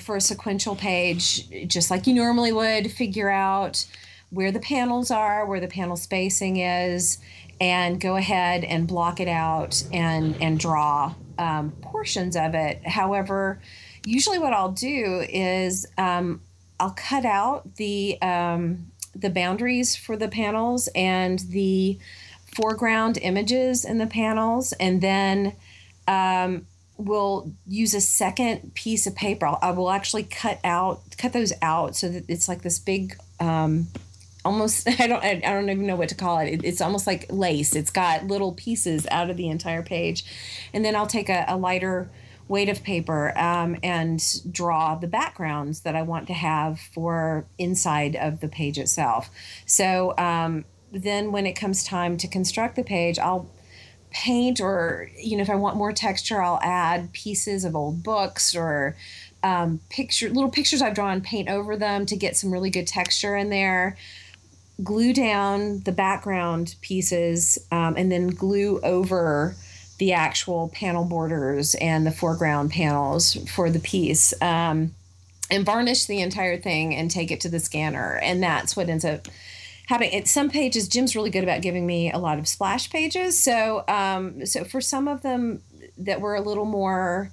for 0.00 0.16
a 0.16 0.20
sequential 0.20 0.76
page, 0.76 1.66
just 1.66 1.90
like 1.90 2.06
you 2.06 2.14
normally 2.14 2.52
would, 2.52 2.92
figure 2.92 3.28
out 3.28 3.84
where 4.30 4.52
the 4.52 4.60
panels 4.60 5.10
are, 5.10 5.44
where 5.46 5.58
the 5.58 5.66
panel 5.66 5.96
spacing 5.96 6.58
is, 6.58 7.18
and 7.60 8.00
go 8.00 8.16
ahead 8.16 8.64
and 8.64 8.86
block 8.86 9.20
it 9.20 9.28
out 9.28 9.82
and 9.92 10.40
and 10.40 10.58
draw 10.58 11.14
um, 11.38 11.72
portions 11.82 12.36
of 12.36 12.54
it. 12.54 12.86
However, 12.86 13.60
usually 14.06 14.38
what 14.38 14.52
I'll 14.52 14.72
do 14.72 15.24
is 15.28 15.86
um, 15.98 16.40
I'll 16.78 16.94
cut 16.96 17.24
out 17.24 17.76
the 17.76 18.20
um, 18.22 18.89
the 19.14 19.30
boundaries 19.30 19.96
for 19.96 20.16
the 20.16 20.28
panels 20.28 20.88
and 20.94 21.40
the 21.40 21.98
foreground 22.54 23.18
images 23.18 23.84
in 23.84 23.98
the 23.98 24.06
panels, 24.06 24.72
and 24.74 25.00
then 25.00 25.54
um, 26.08 26.66
we'll 26.96 27.52
use 27.66 27.94
a 27.94 28.00
second 28.00 28.74
piece 28.74 29.06
of 29.06 29.14
paper. 29.14 29.46
I'll, 29.46 29.58
I 29.62 29.70
will 29.70 29.90
actually 29.90 30.24
cut 30.24 30.58
out 30.64 31.00
cut 31.16 31.32
those 31.32 31.52
out 31.62 31.96
so 31.96 32.08
that 32.08 32.24
it's 32.28 32.48
like 32.48 32.62
this 32.62 32.78
big. 32.78 33.16
Um, 33.38 33.88
almost 34.44 34.88
I 35.00 35.06
don't 35.06 35.22
I, 35.22 35.34
don't 35.40 35.70
even 35.70 35.86
know 35.86 35.96
what 35.96 36.08
to 36.10 36.14
call 36.14 36.38
it. 36.38 36.48
it. 36.48 36.64
It's 36.64 36.80
almost 36.80 37.06
like 37.06 37.26
lace. 37.30 37.74
It's 37.74 37.90
got 37.90 38.26
little 38.26 38.52
pieces 38.52 39.06
out 39.10 39.30
of 39.30 39.36
the 39.36 39.48
entire 39.48 39.82
page, 39.82 40.24
and 40.72 40.84
then 40.84 40.96
I'll 40.96 41.06
take 41.06 41.28
a, 41.28 41.44
a 41.48 41.56
lighter 41.56 42.10
weight 42.50 42.68
of 42.68 42.82
paper 42.82 43.32
um, 43.38 43.76
and 43.80 44.20
draw 44.50 44.96
the 44.96 45.06
backgrounds 45.06 45.82
that 45.82 45.94
I 45.94 46.02
want 46.02 46.26
to 46.26 46.32
have 46.32 46.80
for 46.80 47.46
inside 47.58 48.16
of 48.16 48.40
the 48.40 48.48
page 48.48 48.76
itself. 48.76 49.30
So 49.66 50.14
um, 50.18 50.64
then 50.90 51.30
when 51.30 51.46
it 51.46 51.52
comes 51.52 51.84
time 51.84 52.16
to 52.16 52.26
construct 52.26 52.74
the 52.74 52.82
page, 52.82 53.20
I'll 53.20 53.48
paint 54.10 54.60
or 54.60 55.08
you 55.16 55.36
know 55.36 55.42
if 55.42 55.48
I 55.48 55.54
want 55.54 55.76
more 55.76 55.92
texture, 55.92 56.42
I'll 56.42 56.58
add 56.60 57.12
pieces 57.12 57.64
of 57.64 57.76
old 57.76 58.02
books 58.02 58.56
or 58.56 58.96
um, 59.44 59.78
picture 59.88 60.28
little 60.28 60.50
pictures 60.50 60.82
I've 60.82 60.94
drawn, 60.94 61.20
paint 61.20 61.48
over 61.48 61.76
them 61.76 62.04
to 62.06 62.16
get 62.16 62.36
some 62.36 62.50
really 62.50 62.70
good 62.70 62.88
texture 62.88 63.36
in 63.36 63.50
there 63.50 63.96
glue 64.82 65.12
down 65.12 65.80
the 65.80 65.92
background 65.92 66.74
pieces 66.80 67.58
um, 67.70 67.94
and 67.96 68.10
then 68.10 68.28
glue 68.28 68.80
over 68.80 69.54
the 70.00 70.14
actual 70.14 70.70
panel 70.70 71.04
borders 71.04 71.74
and 71.74 72.06
the 72.06 72.10
foreground 72.10 72.70
panels 72.70 73.34
for 73.54 73.68
the 73.68 73.78
piece 73.78 74.32
um, 74.40 74.94
and 75.50 75.66
varnish 75.66 76.06
the 76.06 76.22
entire 76.22 76.56
thing 76.56 76.94
and 76.94 77.10
take 77.10 77.30
it 77.30 77.42
to 77.42 77.50
the 77.50 77.60
scanner. 77.60 78.18
And 78.22 78.42
that's 78.42 78.74
what 78.74 78.88
ends 78.88 79.04
up 79.04 79.28
having 79.88 80.10
it 80.10 80.26
some 80.26 80.48
pages 80.48 80.88
jim's 80.88 81.14
really 81.14 81.28
good 81.28 81.42
about 81.42 81.60
giving 81.60 81.86
me 81.86 82.10
a 82.10 82.16
lot 82.16 82.38
of 82.38 82.48
splash 82.48 82.88
pages. 82.88 83.38
So 83.38 83.84
um, 83.88 84.46
so 84.46 84.64
for 84.64 84.80
some 84.80 85.06
of 85.06 85.20
them 85.20 85.60
that 85.98 86.22
were 86.22 86.34
a 86.34 86.40
little 86.40 86.64
more 86.64 87.30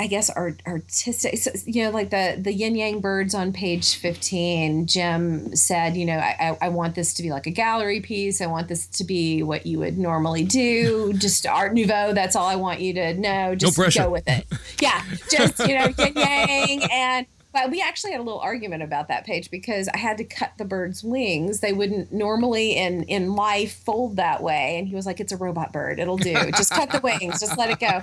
I 0.00 0.06
guess 0.06 0.30
art, 0.30 0.62
artistic, 0.66 1.38
you 1.66 1.84
know, 1.84 1.90
like 1.90 2.08
the 2.08 2.38
the 2.40 2.54
yin 2.54 2.74
yang 2.74 3.00
birds 3.00 3.34
on 3.34 3.52
page 3.52 3.96
fifteen. 3.96 4.86
Jim 4.86 5.54
said, 5.54 5.94
you 5.94 6.06
know, 6.06 6.16
I, 6.16 6.56
I 6.58 6.70
want 6.70 6.94
this 6.94 7.12
to 7.14 7.22
be 7.22 7.28
like 7.28 7.46
a 7.46 7.50
gallery 7.50 8.00
piece. 8.00 8.40
I 8.40 8.46
want 8.46 8.68
this 8.68 8.86
to 8.86 9.04
be 9.04 9.42
what 9.42 9.66
you 9.66 9.78
would 9.78 9.98
normally 9.98 10.42
do, 10.42 11.12
just 11.18 11.46
Art 11.46 11.74
Nouveau. 11.74 12.14
That's 12.14 12.34
all 12.34 12.46
I 12.46 12.56
want 12.56 12.80
you 12.80 12.94
to 12.94 13.12
know. 13.12 13.54
Just 13.54 13.78
no 13.78 13.90
go 14.04 14.10
with 14.10 14.26
it. 14.26 14.46
Yeah, 14.80 15.04
just 15.30 15.58
you 15.58 15.78
know, 15.78 15.92
yin 15.98 16.14
yang 16.16 16.82
and 16.90 17.26
but 17.52 17.70
we 17.70 17.80
actually 17.80 18.12
had 18.12 18.20
a 18.20 18.24
little 18.24 18.40
argument 18.40 18.82
about 18.82 19.08
that 19.08 19.24
page 19.24 19.50
because 19.50 19.88
I 19.88 19.98
had 19.98 20.18
to 20.18 20.24
cut 20.24 20.52
the 20.58 20.64
bird's 20.64 21.02
wings. 21.02 21.60
They 21.60 21.72
wouldn't 21.72 22.12
normally 22.12 22.76
in 22.76 23.04
in 23.04 23.34
life 23.34 23.82
fold 23.84 24.16
that 24.16 24.42
way, 24.42 24.78
and 24.78 24.86
he 24.86 24.94
was 24.94 25.06
like, 25.06 25.20
"It's 25.20 25.32
a 25.32 25.36
robot 25.36 25.72
bird. 25.72 25.98
It'll 25.98 26.16
do. 26.16 26.34
Just 26.52 26.70
cut 26.70 26.90
the 26.90 27.00
wings. 27.02 27.40
Just 27.40 27.58
let 27.58 27.70
it 27.70 27.80
go." 27.80 28.02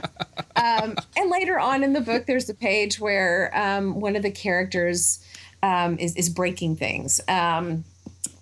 Um, 0.56 0.96
and 1.16 1.30
later 1.30 1.60
on 1.60 1.84
in 1.84 1.94
the 1.94 2.02
book, 2.02 2.26
there's 2.26 2.50
a 2.50 2.54
page 2.54 3.00
where 3.00 3.52
um, 3.58 4.00
one 4.00 4.16
of 4.16 4.24
the 4.24 4.32
characters 4.32 5.24
um, 5.64 5.98
is 6.00 6.16
is 6.16 6.30
breaking 6.30 6.76
things. 6.76 7.22
Um, 7.28 7.84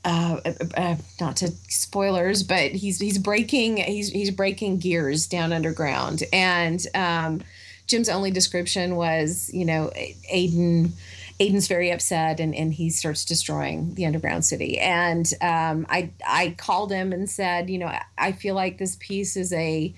uh, 0.04 0.40
uh, 0.46 0.52
uh, 0.78 0.96
not 1.20 1.36
to 1.38 1.48
spoilers, 1.68 2.44
but 2.44 2.72
he's 2.72 3.00
he's 3.00 3.18
breaking 3.18 3.78
he's 3.78 4.10
he's 4.10 4.32
breaking 4.32 4.78
gears 4.78 5.28
down 5.28 5.52
underground, 5.52 6.24
and 6.32 6.86
um, 6.94 7.42
Jim's 7.88 8.10
only 8.10 8.32
description 8.32 8.96
was, 8.96 9.50
you 9.54 9.66
know, 9.66 9.92
Ayden. 10.32 10.92
Ayden's 11.38 11.68
very 11.68 11.92
upset 11.92 12.40
and, 12.40 12.56
and 12.56 12.74
he 12.74 12.90
starts 12.90 13.26
destroying 13.26 13.94
the 13.96 14.06
underground 14.06 14.46
city. 14.46 14.80
And 14.80 15.30
um, 15.42 15.86
I 15.90 16.12
I 16.26 16.56
called 16.58 16.94
him 16.94 17.12
and 17.12 17.30
said, 17.30 17.70
you 17.70 17.78
know, 17.78 17.92
I 18.18 18.32
feel 18.32 18.56
like 18.56 18.78
this 18.78 18.96
piece 19.02 19.36
is 19.36 19.52
a 19.52 19.94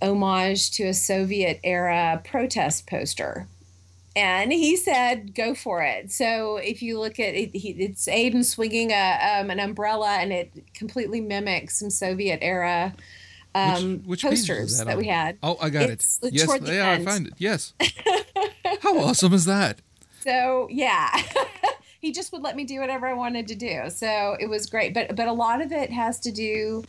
homage 0.00 0.70
to 0.72 0.84
a 0.84 0.94
Soviet 0.94 1.60
era 1.62 2.22
protest 2.24 2.86
poster. 2.86 3.46
And 4.14 4.52
he 4.52 4.76
said, 4.76 5.34
"Go 5.34 5.54
for 5.54 5.82
it." 5.82 6.12
So 6.12 6.56
if 6.56 6.82
you 6.82 6.98
look 6.98 7.18
at 7.18 7.34
it, 7.34 7.56
he, 7.56 7.70
it's 7.70 8.06
Ayden 8.06 8.44
swinging 8.44 8.90
a 8.90 9.40
um, 9.40 9.50
an 9.50 9.58
umbrella, 9.58 10.18
and 10.20 10.32
it 10.32 10.52
completely 10.74 11.20
mimics 11.20 11.78
some 11.78 11.88
Soviet 11.88 12.40
era 12.42 12.94
um, 13.54 13.98
which, 13.98 14.06
which 14.06 14.22
posters 14.22 14.78
that, 14.78 14.86
that 14.86 14.96
we 14.96 15.06
had. 15.06 15.38
Oh, 15.42 15.56
I 15.60 15.70
got 15.70 15.90
it's, 15.90 16.18
it. 16.22 16.32
Yes, 16.32 16.48
yeah, 16.62 16.88
end. 16.88 17.08
I 17.08 17.10
find 17.10 17.26
it. 17.26 17.34
Yes. 17.38 17.74
How 18.80 18.98
awesome 18.98 19.32
is 19.32 19.44
that? 19.44 19.80
So 20.20 20.68
yeah, 20.70 21.10
he 22.00 22.12
just 22.12 22.32
would 22.32 22.42
let 22.42 22.56
me 22.56 22.64
do 22.64 22.80
whatever 22.80 23.06
I 23.06 23.14
wanted 23.14 23.48
to 23.48 23.54
do. 23.54 23.90
So 23.90 24.36
it 24.40 24.46
was 24.46 24.66
great. 24.66 24.94
But 24.94 25.16
but 25.16 25.28
a 25.28 25.32
lot 25.32 25.60
of 25.60 25.72
it 25.72 25.90
has 25.90 26.20
to 26.20 26.32
do 26.32 26.84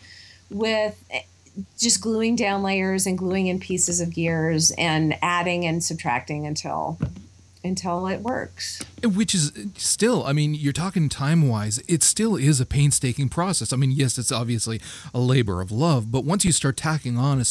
with 0.50 1.04
eh, 1.10 1.22
just 1.78 2.02
gluing 2.02 2.36
down 2.36 2.64
layers 2.64 3.06
and 3.06 3.18
gluing 3.18 3.48
in 3.48 3.60
pieces 3.60 4.00
of 4.00 4.14
gears 4.14 4.72
and 4.72 5.16
adding 5.22 5.66
and 5.66 5.84
subtracting 5.84 6.46
until 6.46 6.98
until 7.64 8.08
it 8.08 8.22
works. 8.22 8.82
Which 9.04 9.34
is 9.34 9.52
still, 9.78 10.26
I 10.26 10.34
mean, 10.34 10.54
you're 10.54 10.74
talking 10.74 11.10
time 11.10 11.48
wise, 11.48 11.82
it 11.88 12.04
still 12.04 12.36
is 12.36 12.60
a 12.60 12.66
painstaking 12.66 13.30
process. 13.30 13.72
I 13.72 13.78
mean, 13.78 13.92
yes, 13.92 14.18
it's 14.18 14.32
obviously 14.32 14.82
a 15.14 15.20
labor 15.20 15.62
of 15.62 15.72
love, 15.72 16.12
but 16.12 16.26
once 16.26 16.46
you 16.46 16.52
start 16.52 16.78
tacking 16.78 17.18
on 17.18 17.44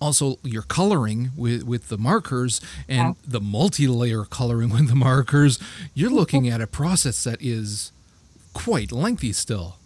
also 0.00 0.38
your 0.42 0.62
coloring 0.62 1.30
with, 1.36 1.62
with 1.64 1.88
the 1.88 1.98
markers 1.98 2.60
and 2.88 3.08
yeah. 3.08 3.22
the 3.26 3.40
multi 3.40 3.86
layer 3.86 4.24
coloring 4.24 4.70
with 4.70 4.88
the 4.88 4.94
markers, 4.94 5.58
you're 5.94 6.10
looking 6.10 6.48
at 6.48 6.60
a 6.60 6.66
process 6.66 7.24
that 7.24 7.40
is 7.40 7.92
quite 8.52 8.92
lengthy 8.92 9.32
still. 9.32 9.76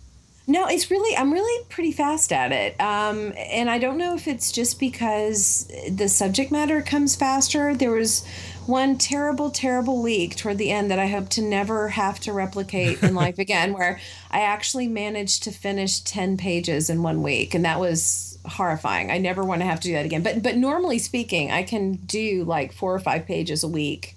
No, 0.50 0.66
it's 0.66 0.90
really, 0.90 1.14
I'm 1.14 1.30
really 1.30 1.64
pretty 1.68 1.92
fast 1.92 2.32
at 2.32 2.52
it. 2.52 2.80
Um, 2.80 3.34
and 3.36 3.68
I 3.68 3.78
don't 3.78 3.98
know 3.98 4.14
if 4.14 4.26
it's 4.26 4.50
just 4.50 4.80
because 4.80 5.70
the 5.90 6.08
subject 6.08 6.50
matter 6.50 6.80
comes 6.80 7.14
faster. 7.14 7.74
There 7.74 7.90
was 7.90 8.26
one 8.68 8.98
terrible, 8.98 9.50
terrible 9.50 10.02
week 10.02 10.36
toward 10.36 10.58
the 10.58 10.70
end 10.70 10.90
that 10.90 10.98
I 10.98 11.06
hope 11.06 11.30
to 11.30 11.42
never 11.42 11.88
have 11.88 12.20
to 12.20 12.32
replicate 12.32 13.02
in 13.02 13.14
life 13.16 13.38
again, 13.38 13.72
where 13.72 13.98
I 14.30 14.42
actually 14.42 14.88
managed 14.88 15.44
to 15.44 15.50
finish 15.50 16.00
10 16.00 16.36
pages 16.36 16.90
in 16.90 17.02
one 17.02 17.22
week. 17.22 17.54
And 17.54 17.64
that 17.64 17.80
was 17.80 18.38
horrifying. 18.46 19.10
I 19.10 19.18
never 19.18 19.42
want 19.42 19.62
to 19.62 19.66
have 19.66 19.80
to 19.80 19.88
do 19.88 19.94
that 19.94 20.04
again. 20.04 20.22
But, 20.22 20.42
but 20.42 20.56
normally 20.56 20.98
speaking, 20.98 21.50
I 21.50 21.62
can 21.62 21.94
do 21.94 22.44
like 22.44 22.72
four 22.72 22.94
or 22.94 23.00
five 23.00 23.26
pages 23.26 23.64
a 23.64 23.68
week 23.68 24.16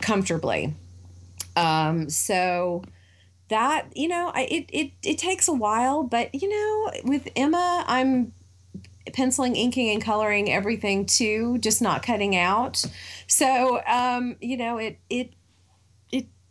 comfortably. 0.00 0.74
Um, 1.56 2.08
so, 2.08 2.84
that 3.48 3.88
you 3.96 4.06
know 4.06 4.30
I, 4.32 4.42
it, 4.42 4.70
it 4.72 4.92
it 5.02 5.18
takes 5.18 5.48
a 5.48 5.52
while 5.52 6.04
but 6.04 6.32
you 6.32 6.48
know 6.48 6.92
with 7.02 7.26
emma 7.34 7.84
i'm 7.88 8.32
penciling 9.12 9.56
inking 9.56 9.90
and 9.90 10.02
coloring 10.02 10.50
everything 10.50 11.06
too 11.06 11.58
just 11.58 11.82
not 11.82 12.02
cutting 12.02 12.36
out. 12.36 12.84
So 13.26 13.80
um 13.86 14.36
you 14.40 14.56
know 14.56 14.78
it 14.78 14.98
it 15.08 15.32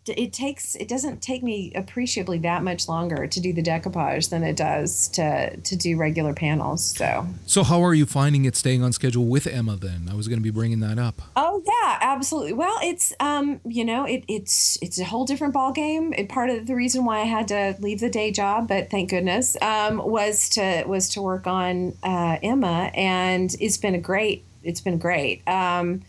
it 0.07 0.33
takes 0.33 0.75
it 0.75 0.87
doesn't 0.87 1.21
take 1.21 1.43
me 1.43 1.71
appreciably 1.75 2.39
that 2.39 2.63
much 2.63 2.87
longer 2.87 3.27
to 3.27 3.39
do 3.39 3.53
the 3.53 3.61
decoupage 3.61 4.29
than 4.29 4.43
it 4.43 4.55
does 4.55 5.07
to 5.09 5.55
to 5.57 5.75
do 5.75 5.97
regular 5.97 6.33
panels 6.33 6.83
so. 6.97 7.27
So 7.45 7.63
how 7.63 7.83
are 7.83 7.93
you 7.93 8.05
finding 8.05 8.45
it 8.45 8.55
staying 8.55 8.83
on 8.83 8.93
schedule 8.93 9.25
with 9.25 9.45
emma 9.45 9.75
then? 9.75 10.09
I 10.09 10.15
was 10.15 10.27
going 10.27 10.39
to 10.39 10.43
be 10.43 10.49
bringing 10.49 10.79
that 10.79 10.97
up. 10.97 11.21
Oh 11.35 11.61
yeah 11.65 11.99
absolutely. 12.01 12.53
Well 12.53 12.77
it's 12.81 13.13
um 13.19 13.59
you 13.65 13.85
know 13.85 14.05
it, 14.05 14.23
it's 14.27 14.77
it's 14.81 14.99
a 14.99 15.05
whole 15.05 15.25
different 15.25 15.53
ball 15.53 15.71
game 15.71 16.13
and 16.17 16.27
part 16.27 16.49
of 16.49 16.67
the 16.67 16.75
reason 16.75 17.05
why 17.05 17.19
i 17.19 17.25
had 17.25 17.47
to 17.49 17.75
leave 17.79 17.99
the 17.99 18.09
day 18.09 18.31
job 18.31 18.67
but 18.67 18.89
thank 18.89 19.09
goodness 19.09 19.57
um 19.61 19.97
was 19.97 20.49
to 20.49 20.83
was 20.85 21.09
to 21.09 21.21
work 21.21 21.47
on 21.47 21.93
uh, 22.03 22.37
emma 22.41 22.91
and 22.93 23.55
it's 23.59 23.77
been 23.77 23.95
a 23.95 23.99
great 23.99 24.43
it's 24.63 24.81
been 24.81 24.97
great. 24.97 25.47
Um 25.47 26.01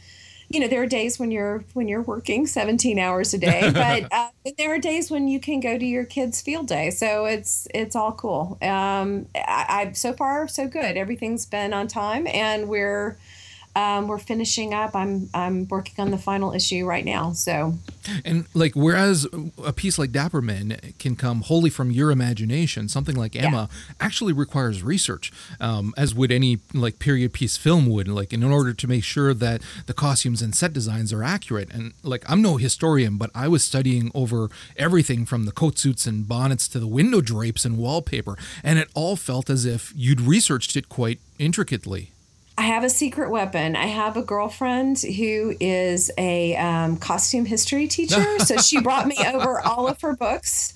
you 0.51 0.59
know 0.59 0.67
there 0.67 0.83
are 0.83 0.87
days 0.87 1.19
when 1.19 1.31
you're 1.31 1.65
when 1.75 1.89
you're 1.89 2.03
working 2.03 2.47
17 2.47 2.99
hours 2.99 3.33
a 3.33 3.39
day 3.39 3.71
but 3.73 4.13
uh, 4.13 4.29
there 4.59 4.75
are 4.75 4.79
days 4.79 5.11
when 5.11 5.29
you 5.29 5.41
can 5.41 5.61
go 5.61 5.79
to 5.79 5.87
your 5.87 6.05
kids 6.05 6.43
field 6.43 6.67
day. 6.67 6.91
So 6.91 7.25
it's 7.25 7.69
it's 7.73 7.97
all 7.97 8.13
cool. 8.13 8.59
Um 8.61 9.27
I, 9.35 9.67
i've 9.69 9.97
so 9.97 10.13
far 10.13 10.49
so 10.49 10.67
good. 10.67 10.97
Everything's 10.97 11.47
been 11.47 11.73
on 11.73 11.87
time 11.87 12.27
and 12.27 12.69
we're 12.69 13.17
um, 13.77 14.09
we're 14.09 14.19
finishing 14.19 14.75
up. 14.75 14.97
I'm 14.97 15.29
I'm 15.33 15.69
working 15.69 15.95
on 15.99 16.11
the 16.11 16.19
final 16.19 16.53
issue 16.53 16.85
right 16.85 17.05
now. 17.05 17.33
So, 17.33 17.75
and 18.25 18.47
like 18.53 18.75
whereas 18.75 19.29
a 19.65 19.73
piece 19.73 19.97
like 19.97 20.11
Dapper 20.11 20.43
Men 20.43 20.79
can 20.99 21.15
come 21.15 21.43
wholly 21.43 21.71
from 21.71 21.93
your 21.93 22.11
imagination, 22.11 22.89
something 22.89 23.15
like 23.15 23.37
Emma 23.37 23.69
yeah. 23.71 23.95
actually 24.01 24.33
requires 24.33 24.83
research, 24.83 25.33
um, 25.61 25.95
as 25.97 26.15
would 26.15 26.33
any 26.33 26.59
like 26.75 26.99
period 26.99 27.33
piece 27.33 27.57
film 27.57 27.87
would. 27.87 28.09
Like 28.09 28.33
in 28.33 28.43
order 28.43 28.75
to 28.75 28.89
make 28.89 29.05
sure 29.05 29.33
that 29.35 29.63
the 29.87 29.95
costumes 29.95 30.43
and 30.43 30.55
set 30.55 30.73
designs 30.73 31.13
are 31.13 31.23
accurate. 31.23 31.73
And 31.73 31.93
like 32.03 32.29
I'm 32.29 32.43
no 32.43 32.57
historian, 32.57 33.19
but 33.19 33.31
I 33.37 33.47
was 33.47 33.63
studying 33.63 34.11
over 34.15 34.49
everything 34.77 35.27
from 35.27 35.45
the 35.45 35.53
coat 35.53 35.79
suits 35.79 36.07
and 36.07 36.27
bonnets 36.27 36.67
to 36.69 36.81
the 36.81 36.89
window 36.89 37.21
drapes 37.21 37.65
and 37.65 37.79
wallpaper, 37.79 38.37
and 38.65 38.81
it 38.81 38.89
all 38.95 39.15
felt 39.15 39.49
as 39.49 39.65
if 39.65 39.93
you'd 39.95 40.21
researched 40.21 40.75
it 40.75 40.89
quite 40.89 41.21
intricately. 41.39 42.11
I 42.61 42.65
have 42.65 42.85
a 42.85 42.91
secret 42.91 43.31
weapon. 43.31 43.75
I 43.75 43.87
have 43.87 44.19
a 44.19 44.23
girlfriend 44.23 45.01
who 45.01 45.57
is 45.61 46.11
a 46.19 46.55
um, 46.57 46.99
costume 46.99 47.47
history 47.47 47.89
teacher. 47.89 48.39
so 48.41 48.59
she 48.59 48.83
brought 48.83 49.07
me 49.07 49.17
over 49.27 49.63
all 49.63 49.89
of 49.89 49.99
her 50.03 50.15
books. 50.15 50.75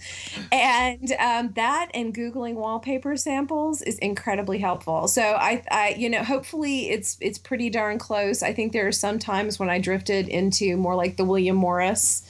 And 0.51 1.13
um, 1.19 1.53
that 1.57 1.91
and 1.93 2.15
Googling 2.15 2.55
wallpaper 2.55 3.19
samples 3.19 3.83
is 3.83 3.99
incredibly 3.99 4.61
helpful. 4.61 5.09
So 5.09 5.21
I, 5.21 5.63
I, 5.71 5.95
you 5.99 6.09
know, 6.09 6.25
hopefully 6.25 6.89
it's 6.89 7.19
it's 7.21 7.37
pretty 7.37 7.69
darn 7.69 7.99
close. 7.99 8.43
I 8.43 8.55
think 8.55 8.73
there 8.73 8.87
are 8.87 8.93
some 8.93 9.19
times 9.19 9.59
when 9.59 9.69
I 9.69 9.79
drifted 9.79 10.27
into 10.27 10.79
more 10.79 10.95
like 10.95 11.19
the 11.19 11.25
William 11.27 11.57
Morris 11.57 12.23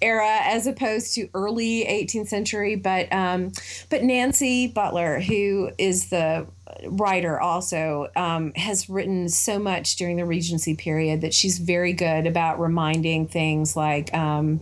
era 0.00 0.40
as 0.42 0.66
opposed 0.66 1.14
to 1.14 1.28
early 1.34 1.84
18th 1.84 2.28
century 2.28 2.76
but 2.76 3.12
um, 3.12 3.52
but 3.90 4.02
Nancy 4.02 4.66
Butler 4.66 5.20
who 5.20 5.70
is 5.78 6.10
the 6.10 6.46
writer 6.86 7.40
also 7.40 8.08
um, 8.16 8.52
has 8.54 8.88
written 8.88 9.28
so 9.28 9.58
much 9.58 9.96
during 9.96 10.16
the 10.16 10.24
Regency 10.24 10.74
period 10.74 11.20
that 11.20 11.34
she's 11.34 11.58
very 11.58 11.92
good 11.92 12.26
about 12.26 12.60
reminding 12.60 13.26
things 13.28 13.76
like, 13.76 14.12
um, 14.14 14.60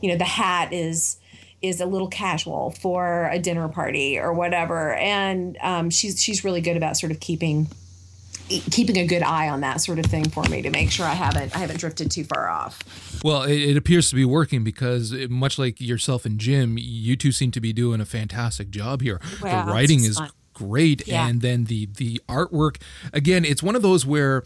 you 0.00 0.10
know, 0.10 0.16
the 0.16 0.24
hat 0.24 0.72
is 0.72 1.18
is 1.62 1.80
a 1.80 1.86
little 1.86 2.08
casual 2.08 2.72
for 2.72 3.30
a 3.32 3.38
dinner 3.38 3.68
party 3.68 4.18
or 4.18 4.34
whatever, 4.34 4.94
and 4.94 5.56
um, 5.62 5.90
she's 5.90 6.22
she's 6.22 6.44
really 6.44 6.60
good 6.60 6.76
about 6.76 6.96
sort 6.96 7.10
of 7.10 7.20
keeping 7.20 7.68
keeping 8.48 8.98
a 8.98 9.06
good 9.06 9.22
eye 9.22 9.48
on 9.48 9.60
that 9.60 9.80
sort 9.80 9.98
of 9.98 10.06
thing 10.06 10.28
for 10.28 10.44
me 10.44 10.62
to 10.62 10.70
make 10.70 10.90
sure 10.90 11.06
I 11.06 11.14
haven't 11.14 11.54
I 11.54 11.60
haven't 11.60 11.78
drifted 11.78 12.10
too 12.10 12.24
far 12.24 12.48
off. 12.48 12.82
Well, 13.24 13.42
it, 13.42 13.56
it 13.56 13.76
appears 13.76 14.10
to 14.10 14.16
be 14.16 14.24
working 14.24 14.64
because 14.64 15.12
it, 15.12 15.30
much 15.30 15.58
like 15.58 15.80
yourself 15.80 16.24
and 16.24 16.38
Jim, 16.38 16.76
you 16.78 17.16
two 17.16 17.32
seem 17.32 17.50
to 17.52 17.60
be 17.60 17.72
doing 17.72 18.00
a 18.00 18.06
fantastic 18.06 18.70
job 18.70 19.00
here. 19.00 19.20
Well, 19.42 19.66
the 19.66 19.72
writing 19.72 20.04
is 20.04 20.18
fun 20.18 20.30
great 20.54 21.06
yeah. 21.08 21.26
and 21.26 21.40
then 21.40 21.64
the 21.64 21.86
the 21.96 22.22
artwork 22.28 22.80
again 23.12 23.44
it's 23.44 23.60
one 23.60 23.74
of 23.74 23.82
those 23.82 24.06
where 24.06 24.44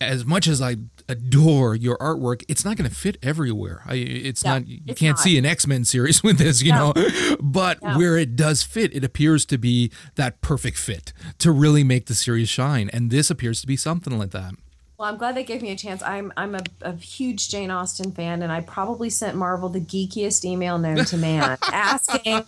as 0.00 0.24
much 0.24 0.46
as 0.46 0.60
I 0.60 0.76
adore 1.10 1.74
your 1.74 1.98
artwork, 1.98 2.44
it's 2.48 2.64
not 2.64 2.76
going 2.76 2.88
to 2.88 2.94
fit 2.94 3.16
everywhere. 3.22 3.82
I, 3.84 3.94
it's 3.94 4.44
no, 4.44 4.52
not. 4.52 4.68
You 4.68 4.80
it's 4.86 4.98
can't 4.98 5.16
not. 5.16 5.22
see 5.22 5.36
an 5.36 5.44
X 5.44 5.66
Men 5.66 5.84
series 5.84 6.22
with 6.22 6.38
this, 6.38 6.62
you 6.62 6.72
no. 6.72 6.92
know. 6.92 7.08
But 7.40 7.82
no. 7.82 7.98
where 7.98 8.16
it 8.16 8.36
does 8.36 8.62
fit, 8.62 8.94
it 8.94 9.04
appears 9.04 9.44
to 9.46 9.58
be 9.58 9.90
that 10.14 10.40
perfect 10.40 10.78
fit 10.78 11.12
to 11.38 11.50
really 11.50 11.84
make 11.84 12.06
the 12.06 12.14
series 12.14 12.48
shine. 12.48 12.88
And 12.92 13.10
this 13.10 13.30
appears 13.30 13.60
to 13.60 13.66
be 13.66 13.76
something 13.76 14.16
like 14.18 14.30
that. 14.30 14.54
Well, 15.00 15.08
I'm 15.08 15.16
glad 15.16 15.34
they 15.34 15.44
gave 15.44 15.62
me 15.62 15.70
a 15.70 15.76
chance. 15.76 16.02
I'm 16.02 16.30
I'm 16.36 16.54
a, 16.54 16.60
a, 16.82 16.92
huge 16.92 17.48
Jane 17.48 17.70
Austen 17.70 18.12
fan, 18.12 18.42
and 18.42 18.52
I 18.52 18.60
probably 18.60 19.08
sent 19.08 19.34
Marvel 19.34 19.70
the 19.70 19.80
geekiest 19.80 20.44
email 20.44 20.76
known 20.76 21.06
to 21.06 21.16
man, 21.16 21.56
asking 21.72 22.44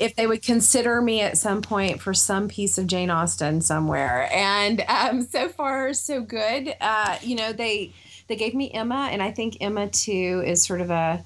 if 0.00 0.16
they 0.16 0.26
would 0.26 0.42
consider 0.42 1.00
me 1.00 1.20
at 1.20 1.38
some 1.38 1.62
point 1.62 2.00
for 2.00 2.12
some 2.12 2.48
piece 2.48 2.76
of 2.76 2.88
Jane 2.88 3.08
Austen 3.08 3.60
somewhere. 3.60 4.28
And 4.32 4.80
um, 4.88 5.22
so 5.22 5.48
far, 5.48 5.94
so 5.94 6.22
good. 6.22 6.74
Uh, 6.80 7.18
you 7.22 7.36
know, 7.36 7.52
they 7.52 7.92
they 8.26 8.34
gave 8.34 8.52
me 8.52 8.72
Emma, 8.72 9.08
and 9.12 9.22
I 9.22 9.30
think 9.30 9.58
Emma 9.60 9.86
too 9.86 10.42
is 10.44 10.64
sort 10.64 10.80
of 10.80 10.90
a 10.90 11.24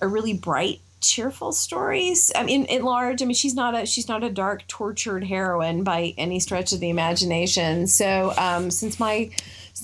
a 0.00 0.08
really 0.08 0.32
bright 0.32 0.80
cheerful 1.02 1.52
stories. 1.52 2.32
I 2.34 2.44
mean, 2.44 2.64
at 2.70 2.82
large, 2.82 3.20
I 3.20 3.26
mean, 3.26 3.34
she's 3.34 3.54
not 3.54 3.74
a 3.74 3.84
she's 3.84 4.08
not 4.08 4.24
a 4.24 4.30
dark, 4.30 4.66
tortured 4.68 5.24
heroine 5.24 5.84
by 5.84 6.14
any 6.16 6.40
stretch 6.40 6.72
of 6.72 6.80
the 6.80 6.88
imagination. 6.88 7.86
So, 7.86 8.32
um, 8.38 8.70
since 8.70 8.98
my 8.98 9.30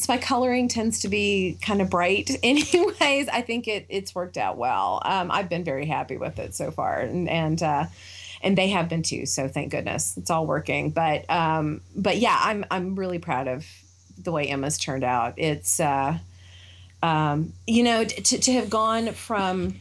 since 0.00 0.08
my 0.08 0.16
coloring 0.16 0.66
tends 0.66 1.00
to 1.00 1.08
be 1.08 1.58
kind 1.60 1.82
of 1.82 1.90
bright 1.90 2.30
anyways. 2.42 3.28
I 3.28 3.42
think 3.42 3.68
it 3.68 3.84
it's 3.90 4.14
worked 4.14 4.38
out 4.38 4.56
well. 4.56 5.02
Um, 5.04 5.30
i've 5.30 5.50
been 5.50 5.62
very 5.62 5.84
happy 5.84 6.16
with 6.16 6.38
it 6.38 6.54
so 6.54 6.70
far 6.70 7.00
and 7.00 7.28
and 7.28 7.62
uh, 7.62 7.84
and 8.42 8.56
they 8.56 8.68
have 8.68 8.88
been 8.88 9.02
too 9.02 9.26
so 9.26 9.46
thank 9.46 9.70
goodness 9.70 10.16
it's 10.16 10.30
all 10.30 10.46
working. 10.46 10.90
But 10.90 11.28
um, 11.28 11.82
but 11.94 12.16
yeah 12.16 12.38
i'm 12.40 12.64
i'm 12.70 12.96
really 12.96 13.18
proud 13.18 13.46
of 13.46 13.66
the 14.16 14.32
way 14.32 14.46
emma's 14.46 14.78
turned 14.78 15.04
out. 15.04 15.34
It's 15.36 15.80
uh, 15.80 16.18
um, 17.02 17.52
you 17.66 17.82
know 17.82 18.04
to, 18.04 18.38
to 18.38 18.52
have 18.52 18.70
gone 18.70 19.12
from 19.12 19.80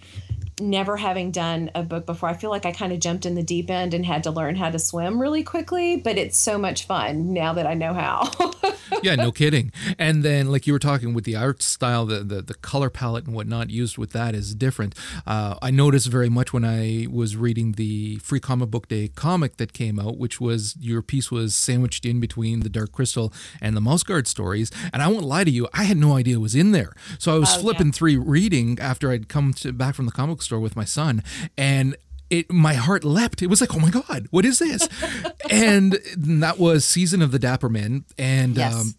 never 0.59 0.97
having 0.97 1.31
done 1.31 1.71
a 1.75 1.83
book 1.83 2.05
before, 2.05 2.29
I 2.29 2.33
feel 2.33 2.49
like 2.49 2.65
I 2.65 2.71
kind 2.71 2.93
of 2.93 2.99
jumped 2.99 3.25
in 3.25 3.35
the 3.35 3.43
deep 3.43 3.69
end 3.69 3.93
and 3.93 4.05
had 4.05 4.23
to 4.23 4.31
learn 4.31 4.55
how 4.55 4.69
to 4.69 4.79
swim 4.79 5.19
really 5.19 5.43
quickly, 5.43 5.97
but 5.97 6.17
it's 6.17 6.37
so 6.37 6.57
much 6.57 6.85
fun 6.85 7.33
now 7.33 7.53
that 7.53 7.65
I 7.65 7.73
know 7.73 7.93
how. 7.93 8.29
yeah, 9.03 9.15
no 9.15 9.31
kidding. 9.31 9.71
And 9.97 10.23
then, 10.23 10.51
like 10.51 10.67
you 10.67 10.73
were 10.73 10.79
talking 10.79 11.13
with 11.13 11.23
the 11.23 11.35
art 11.35 11.61
style, 11.61 12.05
the, 12.05 12.23
the, 12.23 12.41
the 12.41 12.53
color 12.53 12.89
palette 12.89 13.25
and 13.25 13.35
whatnot 13.35 13.69
used 13.69 13.97
with 13.97 14.11
that 14.11 14.35
is 14.35 14.55
different. 14.55 14.95
Uh, 15.25 15.55
I 15.61 15.71
noticed 15.71 16.07
very 16.07 16.29
much 16.29 16.53
when 16.53 16.65
I 16.65 17.07
was 17.11 17.35
reading 17.35 17.73
the 17.73 18.17
Free 18.17 18.39
Comic 18.39 18.69
Book 18.69 18.87
Day 18.87 19.07
comic 19.07 19.57
that 19.57 19.73
came 19.73 19.99
out, 19.99 20.17
which 20.17 20.39
was 20.39 20.75
your 20.79 21.01
piece 21.01 21.31
was 21.31 21.55
sandwiched 21.55 22.05
in 22.05 22.19
between 22.19 22.61
the 22.61 22.69
Dark 22.69 22.91
Crystal 22.91 23.33
and 23.61 23.75
the 23.75 23.81
Mouse 23.81 24.03
Guard 24.03 24.27
stories. 24.27 24.71
And 24.93 25.01
I 25.01 25.07
won't 25.07 25.25
lie 25.25 25.43
to 25.43 25.51
you, 25.51 25.67
I 25.73 25.83
had 25.83 25.97
no 25.97 26.15
idea 26.15 26.35
it 26.35 26.39
was 26.39 26.55
in 26.55 26.71
there. 26.71 26.93
So 27.17 27.35
I 27.35 27.39
was 27.39 27.55
oh, 27.57 27.61
flipping 27.61 27.87
yeah. 27.87 27.93
through 27.93 28.21
reading 28.21 28.77
after 28.79 29.11
I'd 29.11 29.29
come 29.29 29.53
to, 29.55 29.71
back 29.73 29.95
from 29.95 30.05
the 30.05 30.11
comic 30.11 30.41
store 30.49 30.59
with 30.59 30.75
my 30.75 30.85
son, 30.85 31.23
and 31.57 31.95
it 32.31 32.51
my 32.51 32.73
heart 32.73 33.03
leapt. 33.03 33.41
It 33.41 33.47
was 33.47 33.61
like, 33.61 33.75
oh 33.75 33.79
my 33.79 33.91
god, 33.91 34.27
what 34.31 34.45
is 34.45 34.59
this? 34.59 34.89
and 35.49 35.99
that 36.17 36.57
was 36.57 36.85
season 36.85 37.21
of 37.21 37.31
the 37.31 37.39
Dapper 37.39 37.69
Men, 37.69 38.05
and 38.17 38.57
yes. 38.57 38.73
um, 38.73 38.95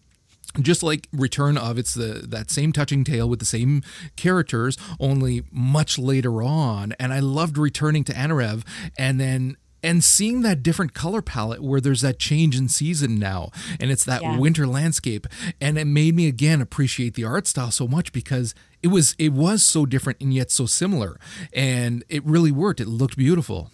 just 0.61 0.81
like 0.81 1.09
Return 1.11 1.57
of, 1.57 1.77
it's 1.77 1.93
the 1.93 2.25
that 2.29 2.49
same 2.49 2.71
touching 2.71 3.03
tale 3.03 3.27
with 3.27 3.39
the 3.39 3.45
same 3.45 3.83
characters, 4.15 4.77
only 4.99 5.43
much 5.51 5.99
later 5.99 6.41
on. 6.41 6.93
And 6.99 7.13
I 7.13 7.19
loved 7.19 7.57
returning 7.57 8.05
to 8.05 8.13
Anorev, 8.13 8.63
and 8.97 9.19
then 9.19 9.57
and 9.83 10.03
seeing 10.03 10.41
that 10.41 10.63
different 10.63 10.93
color 10.93 11.21
palette 11.21 11.61
where 11.61 11.81
there's 11.81 12.01
that 12.01 12.19
change 12.19 12.55
in 12.55 12.69
season 12.69 13.17
now 13.17 13.49
and 13.79 13.89
it's 13.89 14.03
that 14.03 14.21
yeah. 14.21 14.37
winter 14.37 14.67
landscape 14.67 15.25
and 15.59 15.75
it 15.75 15.85
made 15.85 16.15
me 16.15 16.27
again 16.27 16.61
appreciate 16.61 17.15
the 17.15 17.23
art 17.23 17.47
style 17.47 17.71
so 17.71 17.87
much 17.87 18.11
because 18.11 18.53
it 18.83 18.87
was 18.87 19.15
it 19.17 19.33
was 19.33 19.63
so 19.63 19.85
different 19.85 20.19
and 20.21 20.33
yet 20.33 20.51
so 20.51 20.65
similar. 20.65 21.19
And 21.53 22.03
it 22.09 22.25
really 22.25 22.51
worked. 22.51 22.79
It 22.79 22.87
looked 22.87 23.17
beautiful. 23.17 23.71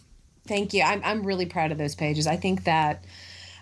Thank 0.48 0.74
you. 0.74 0.82
I'm, 0.82 1.02
I'm 1.04 1.24
really 1.24 1.46
proud 1.46 1.72
of 1.72 1.78
those 1.78 1.96
pages. 1.96 2.26
I 2.26 2.38
think 2.38 2.64
that 2.64 3.04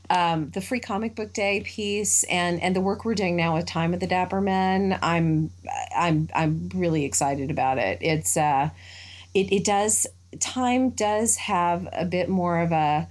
um, 0.09 0.51
the 0.51 0.61
free 0.61 0.79
comic 0.79 1.15
book 1.15 1.33
day 1.33 1.61
piece 1.61 2.23
and 2.25 2.61
and 2.61 2.75
the 2.75 2.81
work 2.81 3.05
we're 3.05 3.15
doing 3.15 3.35
now 3.35 3.55
with 3.55 3.65
time 3.65 3.93
of 3.93 3.99
the 3.99 4.05
dapper 4.05 4.39
men 4.39 4.99
i'm 5.01 5.49
i'm 5.97 6.29
i'm 6.35 6.69
really 6.75 7.05
excited 7.05 7.49
about 7.49 7.77
it. 7.79 7.97
It's 8.01 8.37
uh 8.37 8.69
it, 9.33 9.51
it 9.51 9.63
does 9.65 10.05
time 10.39 10.91
does 10.91 11.37
have 11.37 11.87
a 11.91 12.05
bit 12.05 12.29
more 12.29 12.59
of 12.59 12.71
a 12.71 13.07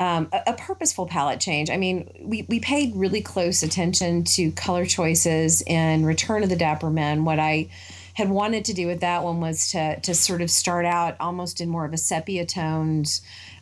um, 0.00 0.28
a, 0.32 0.42
a, 0.48 0.52
purposeful 0.54 1.06
palette 1.06 1.40
change. 1.40 1.68
I 1.68 1.76
mean, 1.76 2.10
we, 2.22 2.46
we 2.48 2.58
paid 2.58 2.96
really 2.96 3.20
close 3.20 3.62
attention 3.62 4.24
to 4.24 4.50
color 4.52 4.86
choices 4.86 5.62
in 5.62 6.06
Return 6.06 6.42
of 6.42 6.48
the 6.48 6.56
Dapper 6.56 6.88
Men. 6.88 7.26
What 7.26 7.38
I 7.38 7.68
had 8.14 8.30
wanted 8.30 8.64
to 8.64 8.72
do 8.72 8.86
with 8.86 9.00
that 9.00 9.22
one 9.22 9.40
was 9.40 9.70
to 9.72 10.00
to 10.00 10.14
sort 10.14 10.40
of 10.40 10.50
start 10.50 10.86
out 10.86 11.16
almost 11.20 11.60
in 11.60 11.68
more 11.68 11.84
of 11.84 11.92
a 11.92 11.98
sepia 11.98 12.46
toned. 12.46 13.20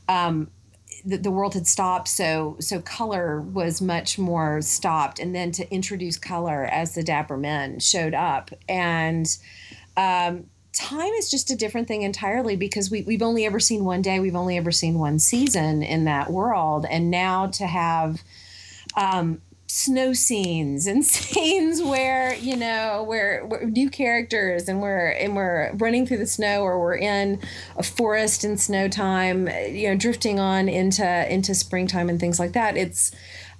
Um, 0.08 0.48
the, 1.04 1.16
the 1.16 1.30
world 1.30 1.54
had 1.54 1.66
stopped, 1.66 2.06
so 2.06 2.56
so 2.60 2.80
color 2.80 3.40
was 3.40 3.82
much 3.82 4.16
more 4.16 4.62
stopped, 4.62 5.18
and 5.18 5.34
then 5.34 5.50
to 5.52 5.68
introduce 5.74 6.16
color 6.16 6.64
as 6.66 6.94
the 6.94 7.02
Dapper 7.02 7.36
Men 7.36 7.80
showed 7.80 8.14
up, 8.14 8.52
and 8.68 9.26
um, 9.96 10.44
time 10.72 11.12
is 11.14 11.30
just 11.30 11.50
a 11.50 11.56
different 11.56 11.88
thing 11.88 12.02
entirely 12.02 12.56
because 12.56 12.90
we, 12.90 13.02
we've 13.02 13.22
only 13.22 13.44
ever 13.44 13.60
seen 13.60 13.84
one 13.84 14.02
day. 14.02 14.20
We've 14.20 14.36
only 14.36 14.56
ever 14.56 14.70
seen 14.70 14.98
one 14.98 15.18
season 15.18 15.82
in 15.82 16.04
that 16.04 16.30
world. 16.30 16.86
And 16.88 17.10
now 17.10 17.46
to 17.48 17.66
have 17.66 18.22
um, 18.96 19.40
snow 19.66 20.12
scenes 20.12 20.86
and 20.86 21.04
scenes 21.04 21.82
where 21.82 22.34
you 22.34 22.56
know 22.56 23.04
where, 23.06 23.44
where, 23.46 23.66
new 23.66 23.90
characters 23.90 24.68
and 24.68 24.80
we're 24.80 25.08
and 25.10 25.36
we're 25.36 25.72
running 25.74 26.06
through 26.06 26.16
the 26.18 26.26
snow 26.26 26.62
or 26.62 26.80
we're 26.80 26.96
in 26.96 27.40
a 27.76 27.82
forest 27.82 28.44
in 28.44 28.56
snow 28.56 28.88
time 28.88 29.46
you 29.70 29.88
know 29.88 29.94
drifting 29.94 30.40
on 30.40 30.70
into 30.70 31.32
into 31.32 31.54
springtime 31.54 32.08
and 32.08 32.18
things 32.18 32.38
like 32.38 32.52
that 32.52 32.78
it's 32.78 33.12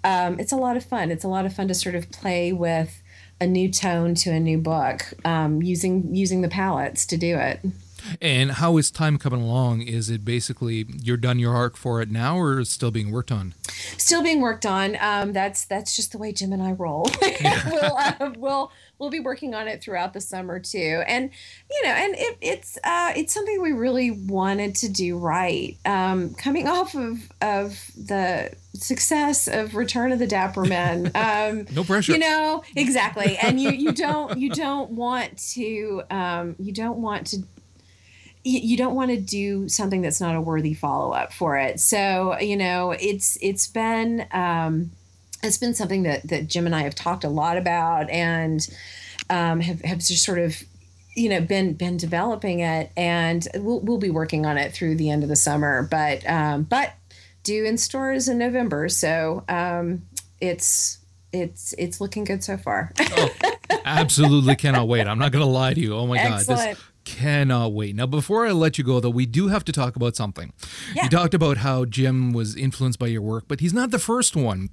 um, 0.04 0.38
it's 0.38 0.52
a 0.52 0.56
lot 0.56 0.76
of 0.76 0.84
fun. 0.84 1.10
It's 1.10 1.24
a 1.24 1.28
lot 1.28 1.46
of 1.46 1.54
fun 1.54 1.68
to 1.68 1.74
sort 1.74 1.94
of 1.94 2.10
play 2.10 2.52
with 2.52 3.02
a 3.40 3.46
new 3.46 3.70
tone 3.70 4.14
to 4.16 4.30
a 4.30 4.40
new 4.40 4.58
book 4.58 5.02
um, 5.24 5.62
using 5.62 6.14
using 6.14 6.42
the 6.42 6.48
palettes 6.48 7.06
to 7.06 7.16
do 7.16 7.36
it. 7.36 7.60
And 8.20 8.52
how 8.52 8.76
is 8.76 8.90
time 8.90 9.18
coming 9.18 9.42
along? 9.42 9.82
Is 9.82 10.10
it 10.10 10.24
basically 10.24 10.86
you're 11.02 11.16
done 11.16 11.38
your 11.38 11.54
arc 11.54 11.76
for 11.76 12.00
it 12.00 12.10
now, 12.10 12.38
or 12.38 12.60
is 12.60 12.70
still 12.70 12.90
being 12.90 13.10
worked 13.10 13.32
on? 13.32 13.54
Still 13.96 14.22
being 14.22 14.40
worked 14.40 14.66
on. 14.66 14.96
Um, 15.00 15.32
that's 15.32 15.64
that's 15.64 15.94
just 15.96 16.12
the 16.12 16.18
way 16.18 16.32
Jim 16.32 16.52
and 16.52 16.62
I 16.62 16.72
roll. 16.72 17.10
we'll 17.70 17.96
uh, 17.96 18.32
we'll 18.36 18.72
we'll 18.98 19.10
be 19.10 19.20
working 19.20 19.54
on 19.54 19.68
it 19.68 19.82
throughout 19.82 20.12
the 20.12 20.20
summer 20.20 20.58
too, 20.58 21.02
and 21.06 21.30
you 21.70 21.82
know, 21.84 21.90
and 21.90 22.14
it, 22.16 22.38
it's 22.40 22.78
uh, 22.84 23.12
it's 23.16 23.32
something 23.32 23.60
we 23.62 23.72
really 23.72 24.10
wanted 24.10 24.74
to 24.76 24.88
do 24.88 25.18
right. 25.18 25.76
Um, 25.84 26.34
coming 26.34 26.68
off 26.68 26.94
of 26.94 27.30
of 27.40 27.90
the 27.96 28.52
success 28.74 29.48
of 29.48 29.74
Return 29.74 30.12
of 30.12 30.18
the 30.18 30.26
Dapper 30.26 30.64
Men, 30.64 31.10
um, 31.14 31.66
no 31.74 31.84
pressure. 31.84 32.12
You 32.12 32.18
know 32.18 32.62
exactly, 32.76 33.36
and 33.38 33.60
you 33.60 33.70
you 33.70 33.92
don't 33.92 34.38
you 34.38 34.50
don't 34.50 34.92
want 34.92 35.38
to 35.52 36.02
um, 36.10 36.56
you 36.58 36.72
don't 36.72 36.98
want 36.98 37.26
to 37.28 37.42
you 38.48 38.76
don't 38.76 38.94
want 38.94 39.10
to 39.10 39.16
do 39.16 39.68
something 39.68 40.02
that's 40.02 40.20
not 40.20 40.34
a 40.34 40.40
worthy 40.40 40.74
follow 40.74 41.12
up 41.12 41.32
for 41.32 41.56
it. 41.58 41.80
So 41.80 42.38
you 42.40 42.56
know, 42.56 42.92
it's 42.92 43.38
it's 43.40 43.66
been 43.66 44.26
um, 44.32 44.90
it's 45.42 45.58
been 45.58 45.74
something 45.74 46.02
that 46.04 46.28
that 46.28 46.46
Jim 46.48 46.66
and 46.66 46.74
I 46.74 46.82
have 46.82 46.94
talked 46.94 47.24
a 47.24 47.28
lot 47.28 47.56
about 47.56 48.08
and 48.10 48.66
um, 49.30 49.60
have 49.60 49.80
have 49.82 49.98
just 49.98 50.24
sort 50.24 50.38
of 50.38 50.62
you 51.14 51.28
know 51.28 51.40
been 51.40 51.74
been 51.74 51.96
developing 51.96 52.60
it 52.60 52.92
and 52.96 53.46
we'll, 53.56 53.80
we'll 53.80 53.98
be 53.98 54.10
working 54.10 54.46
on 54.46 54.56
it 54.56 54.72
through 54.72 54.96
the 54.96 55.10
end 55.10 55.22
of 55.22 55.28
the 55.28 55.36
summer. 55.36 55.82
But 55.90 56.28
um, 56.28 56.62
but 56.64 56.94
due 57.42 57.64
in 57.64 57.78
stores 57.78 58.28
in 58.28 58.38
november. 58.38 58.88
So 58.88 59.44
um, 59.48 60.02
it's 60.40 60.98
it's 61.32 61.74
it's 61.78 62.00
looking 62.00 62.24
good 62.24 62.42
so 62.42 62.56
far. 62.56 62.92
Oh, 63.00 63.30
absolutely 63.84 64.56
cannot 64.56 64.88
wait. 64.88 65.06
I'm 65.06 65.18
not 65.18 65.32
gonna 65.32 65.46
lie 65.46 65.74
to 65.74 65.80
you. 65.80 65.94
Oh 65.94 66.06
my 66.06 66.18
Excellent. 66.18 66.46
god 66.46 66.56
this 66.76 66.84
cannot 67.16 67.68
wait 67.72 67.94
now 68.00 68.06
before 68.06 68.46
i 68.46 68.52
let 68.64 68.76
you 68.78 68.84
go 68.84 69.00
though 69.00 69.16
we 69.20 69.26
do 69.38 69.48
have 69.48 69.64
to 69.64 69.72
talk 69.72 69.96
about 69.96 70.14
something 70.22 70.52
Yeah. 70.94 71.04
you 71.04 71.08
talked 71.18 71.34
about 71.40 71.56
how 71.58 71.76
jim 71.84 72.32
was 72.38 72.54
influenced 72.66 72.98
by 72.98 73.06
your 73.14 73.22
work 73.22 73.44
but 73.48 73.60
he's 73.60 73.74
not 73.80 73.90
the 73.90 73.98
first 74.10 74.36
one 74.36 74.68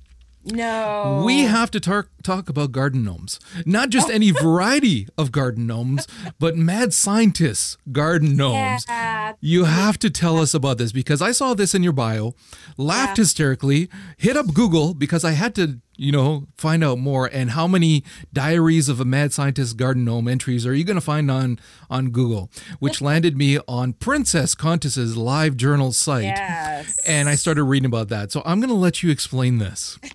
no 0.47 1.23
We 1.25 1.39
have 1.55 1.71
to 1.71 1.79
tar- 1.79 2.09
talk 2.21 2.49
about 2.49 2.71
garden 2.71 3.03
gnomes. 3.03 3.39
Not 3.65 3.89
just 3.89 4.11
any 4.11 4.29
variety 4.47 5.07
of 5.17 5.31
garden 5.31 5.65
gnomes, 5.65 6.05
but 6.37 6.55
mad 6.55 6.93
scientists 6.93 7.77
garden 7.91 8.37
gnomes. 8.37 8.85
yeah 8.87 9.33
You 9.41 9.63
have 9.63 9.97
to 9.99 10.09
tell 10.11 10.37
us 10.37 10.53
about 10.53 10.77
this 10.77 10.91
because 10.91 11.19
I 11.19 11.31
saw 11.31 11.55
this 11.55 11.73
in 11.73 11.81
your 11.81 11.93
bio, 11.93 12.35
laughed 12.77 13.17
Yeah. 13.17 13.23
hysterically, 13.23 13.89
hit 14.17 14.37
up 14.37 14.53
Google 14.53 14.93
because 14.93 15.23
I 15.25 15.31
had 15.31 15.55
to, 15.55 15.79
you 15.97 16.11
know, 16.11 16.47
find 16.57 16.83
out 16.83 16.97
more. 16.97 17.27
And 17.31 17.51
how 17.51 17.67
many 17.67 18.03
diaries 18.33 18.89
of 18.89 18.99
a 18.99 19.05
mad 19.05 19.33
scientist 19.33 19.77
garden 19.77 20.05
gnome 20.05 20.27
entries 20.27 20.65
are 20.65 20.73
you 20.73 20.83
going 20.83 20.95
to 20.95 21.01
find 21.01 21.29
on 21.31 21.59
on 21.89 22.09
Google? 22.09 22.49
Which 22.79 23.01
landed 23.01 23.37
me 23.37 23.59
on 23.67 23.93
Princess 23.93 24.55
Kontis's 24.55 25.17
live 25.17 25.57
journal 25.57 25.91
site. 25.91 26.23
yes 26.23 26.99
And 27.07 27.29
I 27.29 27.35
started 27.35 27.63
reading 27.63 27.85
about 27.85 28.09
that. 28.09 28.31
So 28.31 28.41
I'm 28.45 28.59
going 28.59 28.69
to 28.69 28.75
let 28.75 29.03
you 29.03 29.11
explain 29.11 29.57
this. 29.57 29.97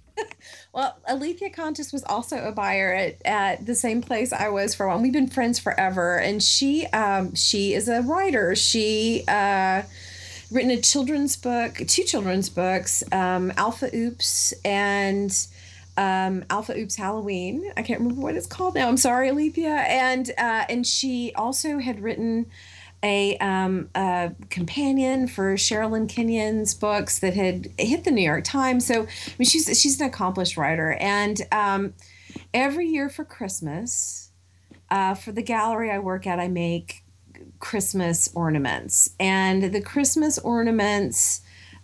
Well, 0.72 0.96
Alethea 1.08 1.50
Kontis 1.50 1.92
was 1.92 2.04
also 2.04 2.46
a 2.46 2.52
buyer 2.52 2.94
at, 2.94 3.16
at 3.24 3.66
the 3.66 3.74
same 3.74 4.02
place 4.02 4.32
I 4.32 4.50
was 4.50 4.72
for 4.72 4.86
a 4.86 4.88
while. 4.88 5.02
We've 5.02 5.12
been 5.12 5.26
friends 5.26 5.58
forever, 5.58 6.16
and 6.16 6.40
she 6.40 6.86
um, 6.86 7.34
she 7.34 7.74
is 7.74 7.88
a 7.88 8.02
writer. 8.02 8.54
She 8.54 9.24
uh, 9.26 9.82
written 10.52 10.70
a 10.70 10.80
children's 10.80 11.36
book, 11.36 11.74
two 11.88 12.04
children's 12.04 12.48
books, 12.48 13.02
um, 13.10 13.52
Alpha 13.56 13.90
Oops 13.92 14.52
and 14.64 15.32
um, 15.96 16.44
Alpha 16.50 16.76
Oops 16.76 16.94
Halloween. 16.94 17.72
I 17.76 17.82
can't 17.82 18.00
remember 18.00 18.22
what 18.22 18.36
it's 18.36 18.46
called 18.46 18.74
now. 18.74 18.88
I'm 18.88 18.96
sorry, 18.96 19.28
Alethea. 19.28 19.74
And 19.74 20.30
uh, 20.38 20.64
and 20.68 20.86
she 20.86 21.32
also 21.34 21.78
had 21.78 22.00
written 22.00 22.46
a, 23.02 23.36
um, 23.38 23.88
a 23.94 24.32
companion 24.50 25.26
for 25.26 25.54
Sherilyn 25.54 26.08
Kenyon's 26.08 26.74
books 26.74 27.18
that 27.20 27.34
had 27.34 27.70
hit 27.78 28.04
the 28.04 28.10
New 28.10 28.22
York 28.22 28.44
Times. 28.44 28.86
So 28.86 29.02
I 29.02 29.34
mean, 29.38 29.46
she's 29.46 29.80
she's 29.80 30.00
an 30.00 30.06
accomplished 30.06 30.56
writer, 30.56 30.92
and 31.00 31.40
um, 31.52 31.94
every 32.52 32.86
year 32.86 33.08
for 33.08 33.24
Christmas, 33.24 34.30
uh, 34.90 35.14
for 35.14 35.32
the 35.32 35.42
gallery 35.42 35.90
I 35.90 35.98
work 35.98 36.26
at, 36.26 36.38
I 36.38 36.48
make 36.48 37.02
Christmas 37.58 38.30
ornaments, 38.34 39.10
and 39.18 39.62
the 39.62 39.80
Christmas 39.80 40.38
ornaments. 40.38 41.40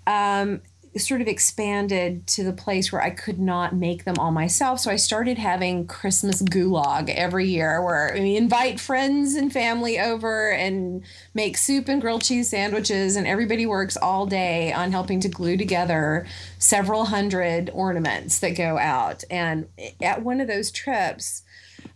Um, 0.07 0.61
sort 0.99 1.21
of 1.21 1.29
expanded 1.29 2.27
to 2.27 2.45
the 2.45 2.53
place 2.53 2.91
where 2.91 3.03
I 3.03 3.11
could 3.11 3.39
not 3.39 3.75
make 3.75 4.05
them 4.05 4.17
all 4.19 4.31
myself. 4.31 4.81
So 4.81 4.91
I 4.91 4.97
started 4.97 5.37
having 5.39 5.87
Christmas 5.87 6.43
gulag 6.43 7.11
every 7.11 7.47
year 7.49 7.83
where 7.83 8.13
we 8.15 8.37
invite 8.37 8.81
friends 8.81 9.35
and 9.35 9.53
family 9.53 9.99
over 9.99 10.51
and 10.53 11.03
make 11.35 11.57
soup 11.57 11.89
and 11.89 12.01
grilled 12.01 12.23
cheese 12.23 12.49
sandwiches 12.49 13.17
and 13.17 13.27
everybody 13.27 13.67
works 13.67 13.97
all 13.97 14.27
day 14.27 14.73
on 14.73 14.93
helping 14.93 15.21
to 15.21 15.29
glue 15.29 15.57
together 15.57 16.27
several 16.59 17.07
hundred 17.07 17.71
ornaments 17.75 18.39
that 18.39 18.57
go 18.57 18.79
out. 18.79 19.25
And 19.31 19.69
at 20.01 20.23
one 20.23 20.41
of 20.41 20.49
those 20.49 20.71
trips, 20.71 21.43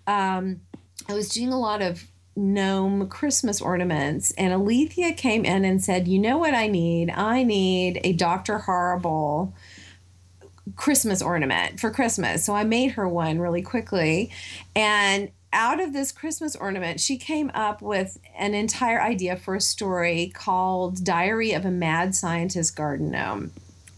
um, 0.07 0.61
I 1.09 1.15
was 1.15 1.29
doing 1.29 1.53
a 1.53 1.59
lot 1.59 1.83
of 1.83 2.10
gnome 2.41 3.09
Christmas 3.09 3.61
ornaments, 3.61 4.33
and 4.33 4.53
Alethea 4.53 5.13
came 5.13 5.45
in 5.45 5.65
and 5.65 5.83
said, 5.83 6.09
You 6.09 6.19
know 6.19 6.39
what 6.39 6.55
I 6.55 6.67
need? 6.67 7.11
I 7.11 7.43
need 7.43 8.01
a 8.03 8.13
Dr. 8.15 8.59
Horrible 8.59 9.55
Christmas 10.77 11.21
ornament 11.21 11.79
for 11.79 11.91
Christmas. 11.91 12.45
So 12.45 12.55
I 12.55 12.65
made 12.65 12.93
her 12.93 13.09
one 13.09 13.39
really 13.39 13.63
quickly. 13.63 14.31
And 14.75 15.31
out 15.53 15.81
of 15.81 15.93
this 15.93 16.13
Christmas 16.13 16.55
ornament, 16.57 17.01
she 17.01 17.17
came 17.17 17.51
up 17.55 17.83
with 17.83 18.19
an 18.39 18.55
entire 18.55 19.01
idea 19.01 19.37
for 19.37 19.55
a 19.55 19.61
story 19.61 20.31
called 20.35 21.05
Diary 21.05 21.53
of 21.53 21.65
a 21.65 21.71
Mad 21.71 22.15
Scientist 22.15 22.77
Garden 22.77 23.11
Gnome. 23.11 23.53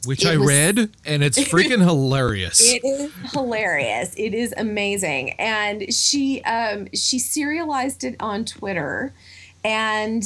Which 0.04 0.24
I 0.26 0.36
was- 0.36 0.48
read, 0.48 0.90
and 1.04 1.22
it's 1.22 1.38
freaking 1.52 1.80
hilarious. 1.82 2.60
It 2.60 2.84
is 2.84 3.12
hilarious. 3.32 4.14
It 4.16 4.34
is 4.34 4.54
amazing, 4.56 5.32
and 5.32 5.92
she 5.92 6.42
um, 6.44 6.88
she 6.94 7.18
serialized 7.18 8.04
it 8.04 8.16
on 8.20 8.44
Twitter, 8.44 9.12
and 9.64 10.24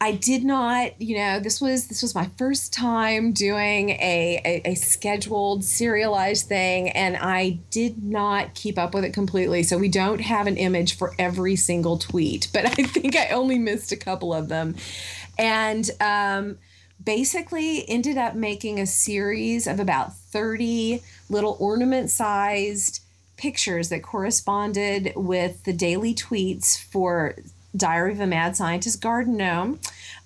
I 0.00 0.12
did 0.12 0.44
not, 0.44 1.00
you 1.00 1.16
know, 1.16 1.40
this 1.40 1.60
was 1.60 1.88
this 1.88 2.02
was 2.02 2.14
my 2.14 2.30
first 2.36 2.72
time 2.72 3.32
doing 3.32 3.90
a, 3.90 4.40
a, 4.44 4.70
a 4.70 4.74
scheduled 4.76 5.64
serialized 5.64 6.46
thing, 6.46 6.90
and 6.90 7.16
I 7.16 7.58
did 7.70 8.04
not 8.04 8.54
keep 8.54 8.78
up 8.78 8.94
with 8.94 9.04
it 9.04 9.12
completely. 9.12 9.64
So 9.64 9.76
we 9.76 9.88
don't 9.88 10.20
have 10.20 10.46
an 10.46 10.56
image 10.56 10.96
for 10.96 11.14
every 11.18 11.56
single 11.56 11.98
tweet, 11.98 12.48
but 12.52 12.64
I 12.78 12.84
think 12.84 13.16
I 13.16 13.30
only 13.30 13.58
missed 13.58 13.90
a 13.90 13.96
couple 13.96 14.32
of 14.32 14.48
them, 14.48 14.76
and 15.36 15.90
um, 16.00 16.58
basically 17.02 17.88
ended 17.88 18.18
up 18.18 18.34
making 18.34 18.80
a 18.80 18.86
series 18.86 19.66
of 19.66 19.80
about 19.80 20.14
30 20.16 21.02
little 21.28 21.56
ornament 21.60 22.10
sized 22.10 23.00
pictures 23.36 23.88
that 23.88 24.02
corresponded 24.02 25.12
with 25.14 25.62
the 25.64 25.72
daily 25.72 26.14
tweets 26.14 26.78
for 26.78 27.36
Diary 27.76 28.12
of 28.12 28.20
a 28.20 28.26
Mad 28.26 28.56
Scientist 28.56 29.00
Garden 29.00 29.36
Gnome. 29.36 29.78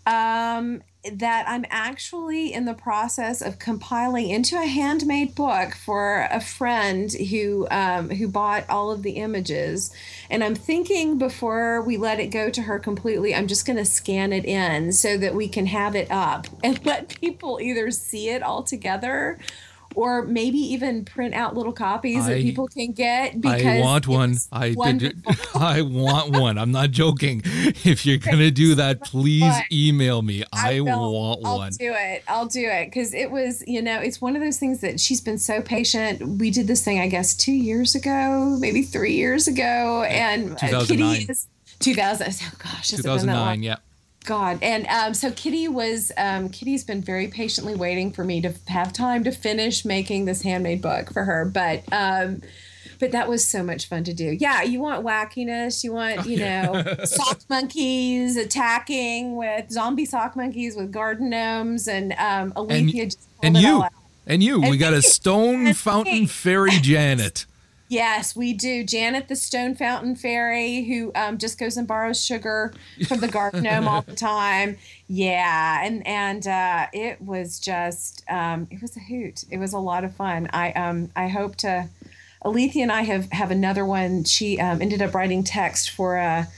Um, 0.06 0.82
that 1.10 1.48
I'm 1.48 1.64
actually 1.68 2.52
in 2.52 2.64
the 2.64 2.74
process 2.74 3.42
of 3.42 3.58
compiling 3.58 4.28
into 4.28 4.56
a 4.56 4.66
handmade 4.66 5.34
book 5.34 5.74
for 5.74 6.28
a 6.30 6.40
friend 6.40 7.12
who 7.12 7.66
um, 7.70 8.10
who 8.10 8.28
bought 8.28 8.68
all 8.68 8.92
of 8.92 9.02
the 9.02 9.12
images, 9.12 9.92
and 10.30 10.44
I'm 10.44 10.54
thinking 10.54 11.18
before 11.18 11.82
we 11.82 11.96
let 11.96 12.20
it 12.20 12.28
go 12.28 12.50
to 12.50 12.62
her 12.62 12.78
completely, 12.78 13.34
I'm 13.34 13.48
just 13.48 13.66
going 13.66 13.78
to 13.78 13.84
scan 13.84 14.32
it 14.32 14.44
in 14.44 14.92
so 14.92 15.18
that 15.18 15.34
we 15.34 15.48
can 15.48 15.66
have 15.66 15.96
it 15.96 16.10
up 16.10 16.46
and 16.62 16.84
let 16.86 17.20
people 17.20 17.58
either 17.60 17.90
see 17.90 18.28
it 18.28 18.42
all 18.42 18.62
together. 18.62 19.38
Or 19.94 20.22
maybe 20.22 20.58
even 20.58 21.04
print 21.04 21.34
out 21.34 21.54
little 21.56 21.72
copies 21.72 22.26
that 22.26 22.40
people 22.40 22.68
can 22.68 22.92
get. 22.92 23.40
Because 23.40 23.64
I 23.64 23.80
want 23.80 24.08
one. 24.08 24.36
I 24.50 24.74
did. 24.92 25.22
I 25.54 25.82
want 25.82 26.36
one. 26.36 26.58
I'm 26.58 26.72
not 26.72 26.90
joking. 26.90 27.42
If 27.84 28.06
you're 28.06 28.18
gonna 28.18 28.50
do 28.50 28.74
that, 28.76 29.02
please 29.02 29.54
email 29.72 30.22
me. 30.22 30.44
I, 30.52 30.80
will. 30.80 31.12
want 31.12 31.40
I'll 31.44 31.58
one. 31.58 31.72
do 31.72 31.92
it. 31.92 32.22
I'll 32.28 32.46
do 32.46 32.68
it 32.68 32.86
because 32.86 33.12
it 33.12 33.30
was, 33.30 33.64
you 33.66 33.82
know, 33.82 33.98
it's 33.98 34.20
one 34.20 34.36
of 34.36 34.42
those 34.42 34.58
things 34.58 34.80
that 34.80 35.00
she's 35.00 35.20
been 35.20 35.38
so 35.38 35.60
patient. 35.62 36.22
We 36.38 36.50
did 36.50 36.66
this 36.66 36.84
thing, 36.84 37.00
I 37.00 37.08
guess, 37.08 37.34
two 37.34 37.52
years 37.52 37.94
ago, 37.94 38.56
maybe 38.60 38.82
three 38.82 39.14
years 39.14 39.48
ago, 39.48 40.04
and 40.04 40.52
uh, 40.52 40.56
2009. 40.56 40.86
Kitty 40.86 41.32
is 41.32 41.48
2000. 41.80 42.26
Oh 42.26 42.52
gosh, 42.58 42.90
has 42.90 43.02
been 43.02 43.02
that 43.02 43.08
long? 43.08 43.56
2009. 43.56 43.62
Yeah. 43.62 43.76
God, 44.24 44.58
and 44.62 44.86
um, 44.86 45.14
so 45.14 45.30
Kitty 45.30 45.68
was 45.68 46.12
um, 46.16 46.48
Kitty's 46.48 46.84
been 46.84 47.02
very 47.02 47.28
patiently 47.28 47.74
waiting 47.74 48.12
for 48.12 48.24
me 48.24 48.40
to 48.42 48.54
have 48.68 48.92
time 48.92 49.24
to 49.24 49.32
finish 49.32 49.84
making 49.84 50.24
this 50.24 50.42
handmade 50.42 50.82
book 50.82 51.12
for 51.12 51.24
her, 51.24 51.44
but. 51.44 51.82
Um, 51.92 52.42
but 53.02 53.10
that 53.10 53.28
was 53.28 53.44
so 53.44 53.64
much 53.64 53.88
fun 53.88 54.04
to 54.04 54.14
do. 54.14 54.26
Yeah, 54.38 54.62
you 54.62 54.78
want 54.78 55.04
wackiness. 55.04 55.82
You 55.82 55.92
want, 55.92 56.24
you 56.24 56.36
know, 56.36 56.84
sock 57.04 57.40
monkeys 57.50 58.36
attacking 58.36 59.34
with 59.34 59.72
zombie 59.72 60.04
sock 60.04 60.36
monkeys 60.36 60.76
with 60.76 60.92
garden 60.92 61.28
gnomes, 61.28 61.88
and 61.88 62.12
um, 62.12 62.52
Alethea 62.54 63.08
And 63.42 63.56
it 63.56 63.64
all 63.64 63.78
you. 63.78 63.82
out. 63.82 63.92
And 64.24 64.40
you. 64.40 64.60
We 64.60 64.76
got 64.76 64.92
a 64.92 65.02
stone 65.02 65.74
fountain 65.74 66.28
fairy 66.28 66.78
Janet. 66.80 67.44
Yes, 67.92 68.34
we 68.34 68.54
do. 68.54 68.84
Janet, 68.84 69.28
the 69.28 69.36
stone 69.36 69.74
fountain 69.74 70.16
fairy, 70.16 70.82
who 70.84 71.12
um, 71.14 71.36
just 71.36 71.58
goes 71.58 71.76
and 71.76 71.86
borrows 71.86 72.24
sugar 72.24 72.72
from 73.06 73.20
the 73.20 73.28
garden 73.28 73.64
gnome 73.64 73.86
all 73.88 74.00
the 74.00 74.16
time. 74.16 74.78
Yeah, 75.08 75.84
and 75.84 76.06
and 76.06 76.46
uh, 76.46 76.86
it 76.94 77.20
was 77.20 77.60
just 77.60 78.24
um, 78.30 78.66
it 78.70 78.80
was 78.80 78.96
a 78.96 79.00
hoot. 79.00 79.44
It 79.50 79.58
was 79.58 79.74
a 79.74 79.78
lot 79.78 80.04
of 80.04 80.16
fun. 80.16 80.48
I 80.54 80.72
um 80.72 81.10
I 81.14 81.28
hope 81.28 81.56
to. 81.56 81.90
Alethea 82.44 82.82
and 82.82 82.90
I 82.90 83.02
have 83.02 83.30
have 83.30 83.50
another 83.50 83.84
one. 83.84 84.24
She 84.24 84.58
um, 84.58 84.80
ended 84.80 85.02
up 85.02 85.14
writing 85.14 85.44
text 85.44 85.90
for 85.90 86.16
a 86.16 86.48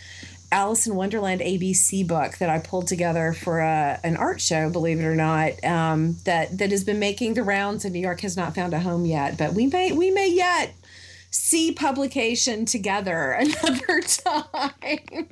Alice 0.52 0.86
in 0.86 0.94
Wonderland 0.94 1.40
ABC 1.40 2.06
book 2.06 2.38
that 2.38 2.48
I 2.48 2.60
pulled 2.60 2.86
together 2.86 3.32
for 3.32 3.58
a, 3.58 3.98
an 4.04 4.16
art 4.16 4.40
show. 4.40 4.70
Believe 4.70 5.00
it 5.00 5.04
or 5.04 5.16
not, 5.16 5.62
um, 5.64 6.16
that 6.24 6.56
that 6.58 6.70
has 6.70 6.84
been 6.84 7.00
making 7.00 7.34
the 7.34 7.42
rounds 7.42 7.84
in 7.84 7.92
New 7.92 7.98
York 7.98 8.20
has 8.20 8.36
not 8.36 8.54
found 8.54 8.72
a 8.72 8.78
home 8.78 9.04
yet, 9.04 9.36
but 9.36 9.52
we 9.52 9.66
may 9.66 9.90
we 9.90 10.12
may 10.12 10.28
yet 10.28 10.72
see 11.34 11.72
publication 11.72 12.64
together 12.64 13.32
another 13.38 14.00
time. 14.02 15.28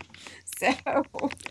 So 0.58 0.74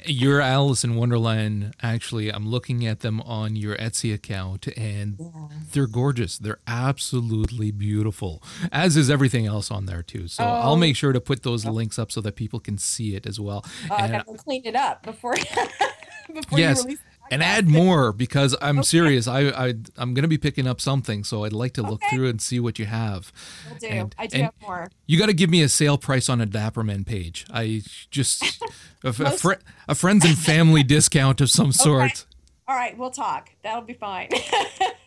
your 0.05 0.39
Alice 0.41 0.83
in 0.83 0.95
Wonderland, 0.95 1.73
actually, 1.81 2.29
I'm 2.29 2.47
looking 2.47 2.85
at 2.85 2.99
them 3.01 3.19
on 3.21 3.55
your 3.55 3.75
Etsy 3.77 4.13
account, 4.13 4.67
and 4.77 5.17
yeah. 5.19 5.47
they're 5.71 5.87
gorgeous. 5.87 6.37
They're 6.37 6.59
absolutely 6.67 7.71
beautiful, 7.71 8.41
as 8.71 8.95
is 8.95 9.09
everything 9.09 9.45
else 9.45 9.71
on 9.71 9.85
there 9.85 10.03
too. 10.03 10.27
So 10.27 10.43
oh. 10.43 10.47
I'll 10.47 10.77
make 10.77 10.95
sure 10.95 11.11
to 11.11 11.21
put 11.21 11.43
those 11.43 11.65
links 11.65 11.97
up 11.99 12.11
so 12.11 12.21
that 12.21 12.35
people 12.35 12.59
can 12.59 12.77
see 12.77 13.15
it 13.15 13.25
as 13.25 13.39
well. 13.39 13.65
Uh, 13.89 13.95
and 13.95 14.15
I 14.15 14.19
to 14.19 14.33
clean 14.37 14.61
it 14.65 14.75
up 14.75 15.03
before. 15.03 15.35
before 16.33 16.59
yes 16.59 16.85
and 17.31 17.41
add 17.41 17.67
more 17.67 18.11
because 18.11 18.55
I'm 18.61 18.79
okay. 18.79 18.85
serious. 18.85 19.27
I, 19.27 19.47
I 19.47 19.73
I'm 19.97 20.13
gonna 20.13 20.27
be 20.27 20.37
picking 20.37 20.67
up 20.67 20.81
something, 20.81 21.23
so 21.23 21.45
I'd 21.45 21.53
like 21.53 21.73
to 21.73 21.81
look 21.81 22.03
okay. 22.03 22.15
through 22.15 22.27
and 22.27 22.41
see 22.41 22.59
what 22.59 22.77
you 22.77 22.85
have. 22.85 23.31
Will 23.69 23.77
do. 23.77 23.87
And, 23.87 24.15
I 24.19 24.27
do 24.27 24.41
have 24.43 24.53
more. 24.61 24.91
You 25.07 25.17
got 25.17 25.27
to 25.27 25.33
give 25.33 25.49
me 25.49 25.61
a 25.61 25.69
sale 25.69 25.97
price 25.97 26.29
on 26.29 26.41
a 26.41 26.45
Dapper 26.45 26.83
Men 26.83 27.05
page. 27.05 27.45
I 27.51 27.81
just 28.11 28.61
a, 29.03 29.09
a, 29.09 29.31
fr- 29.31 29.53
a, 29.87 29.95
friends 29.95 30.25
and 30.25 30.37
family 30.37 30.83
discount 30.97 31.41
of 31.41 31.49
some 31.49 31.71
sort. 31.71 32.03
Okay. 32.03 32.21
All 32.67 32.75
right, 32.75 32.97
we'll 32.97 33.11
talk. 33.11 33.49
That'll 33.63 33.81
be 33.81 33.93
fine. 33.93 34.29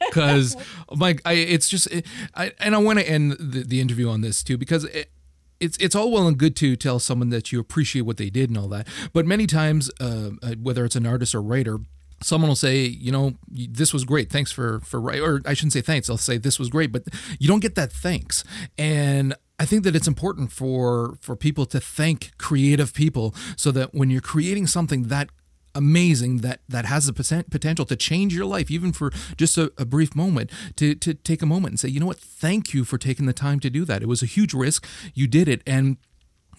Because, 0.06 0.54
Mike, 0.94 1.22
I 1.24 1.32
it's 1.32 1.68
just, 1.68 1.90
it, 1.90 2.06
I 2.36 2.52
and 2.60 2.74
I 2.74 2.78
want 2.78 3.00
to 3.00 3.08
end 3.08 3.32
the, 3.32 3.64
the 3.64 3.80
interview 3.80 4.08
on 4.08 4.20
this 4.20 4.44
too 4.44 4.56
because 4.56 4.84
it, 4.84 5.10
it's 5.58 5.76
it's 5.78 5.96
all 5.96 6.12
well 6.12 6.28
and 6.28 6.38
good 6.38 6.54
to 6.56 6.76
tell 6.76 7.00
someone 7.00 7.30
that 7.30 7.50
you 7.50 7.58
appreciate 7.58 8.02
what 8.02 8.16
they 8.16 8.30
did 8.30 8.50
and 8.50 8.58
all 8.58 8.68
that, 8.68 8.86
but 9.12 9.26
many 9.26 9.46
times, 9.46 9.90
uh, 10.00 10.30
uh 10.42 10.54
whether 10.60 10.84
it's 10.84 10.94
an 10.94 11.06
artist 11.06 11.34
or 11.34 11.42
writer, 11.42 11.78
someone 12.24 12.48
will 12.48 12.56
say, 12.56 12.84
you 12.84 13.12
know, 13.12 13.34
this 13.48 13.92
was 13.92 14.04
great. 14.04 14.30
Thanks 14.30 14.50
for 14.50 14.80
for 14.80 15.00
or 15.00 15.40
I 15.44 15.54
shouldn't 15.54 15.74
say 15.74 15.82
thanks. 15.82 16.08
I'll 16.08 16.16
say 16.16 16.38
this 16.38 16.58
was 16.58 16.68
great, 16.68 16.90
but 16.90 17.04
you 17.38 17.46
don't 17.46 17.60
get 17.60 17.74
that 17.74 17.92
thanks. 17.92 18.44
And 18.78 19.34
I 19.58 19.66
think 19.66 19.84
that 19.84 19.94
it's 19.94 20.08
important 20.08 20.50
for 20.52 21.16
for 21.20 21.36
people 21.36 21.66
to 21.66 21.80
thank 21.80 22.36
creative 22.38 22.94
people 22.94 23.34
so 23.56 23.70
that 23.72 23.94
when 23.94 24.10
you're 24.10 24.20
creating 24.20 24.66
something 24.66 25.04
that 25.04 25.28
amazing 25.76 26.38
that 26.38 26.60
that 26.68 26.84
has 26.86 27.06
the 27.06 27.44
potential 27.50 27.84
to 27.84 27.96
change 27.96 28.34
your 28.34 28.46
life 28.46 28.70
even 28.70 28.92
for 28.92 29.10
just 29.36 29.58
a, 29.58 29.72
a, 29.76 29.84
brief 29.84 30.14
moment 30.14 30.48
to 30.76 30.94
to 30.94 31.14
take 31.14 31.42
a 31.42 31.46
moment 31.46 31.72
and 31.72 31.80
say 31.80 31.88
you 31.88 31.98
know 31.98 32.06
what 32.06 32.18
thank 32.18 32.72
you 32.72 32.84
for 32.84 32.96
taking 32.96 33.26
the 33.26 33.32
time 33.32 33.58
to 33.58 33.68
do 33.68 33.84
that 33.84 34.00
it 34.00 34.06
was 34.06 34.22
a 34.22 34.26
huge 34.26 34.54
risk 34.54 34.86
you 35.14 35.26
did 35.26 35.48
it 35.48 35.62
and 35.66 35.96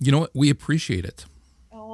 you 0.01 0.12
know 0.12 0.19
what 0.19 0.32
we 0.34 0.49
appreciate 0.49 1.06
it 1.06 1.25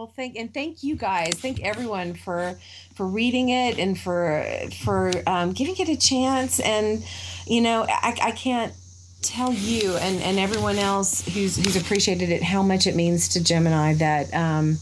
well 0.01 0.11
thank 0.15 0.35
and 0.35 0.51
thank 0.51 0.81
you 0.81 0.95
guys 0.95 1.35
thank 1.35 1.61
everyone 1.61 2.15
for 2.15 2.57
for 2.95 3.05
reading 3.05 3.49
it 3.49 3.77
and 3.77 3.99
for 3.99 4.43
for 4.83 5.11
um, 5.27 5.51
giving 5.51 5.77
it 5.77 5.87
a 5.89 5.95
chance 5.95 6.59
and 6.59 7.05
you 7.45 7.61
know 7.61 7.85
i, 7.87 8.17
I 8.23 8.31
can't 8.31 8.73
tell 9.21 9.53
you 9.53 9.95
and, 9.97 10.19
and 10.23 10.39
everyone 10.39 10.77
else 10.77 11.23
who's 11.27 11.55
who's 11.55 11.75
appreciated 11.75 12.31
it 12.31 12.41
how 12.41 12.63
much 12.63 12.87
it 12.87 12.95
means 12.95 13.27
to 13.29 13.43
Jim 13.43 13.67
and 13.67 13.75
I 13.75 13.93
that 13.93 14.33
um, 14.33 14.79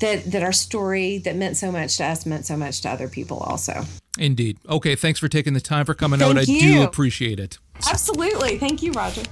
that 0.00 0.24
that 0.32 0.42
our 0.42 0.52
story 0.52 1.18
that 1.18 1.36
meant 1.36 1.58
so 1.58 1.70
much 1.70 1.98
to 1.98 2.04
us 2.06 2.24
meant 2.24 2.46
so 2.46 2.56
much 2.56 2.80
to 2.80 2.88
other 2.88 3.06
people 3.06 3.36
also. 3.36 3.84
Indeed. 4.18 4.56
Okay, 4.66 4.96
thanks 4.96 5.20
for 5.20 5.28
taking 5.28 5.52
the 5.52 5.60
time 5.60 5.84
for 5.84 5.92
coming 5.92 6.20
Thank 6.20 6.38
out. 6.38 6.40
I 6.40 6.44
do 6.46 6.82
appreciate 6.82 7.38
it. 7.38 7.58
Absolutely. 7.86 8.56
Thank 8.56 8.82
you, 8.82 8.92
Roger. 8.92 9.24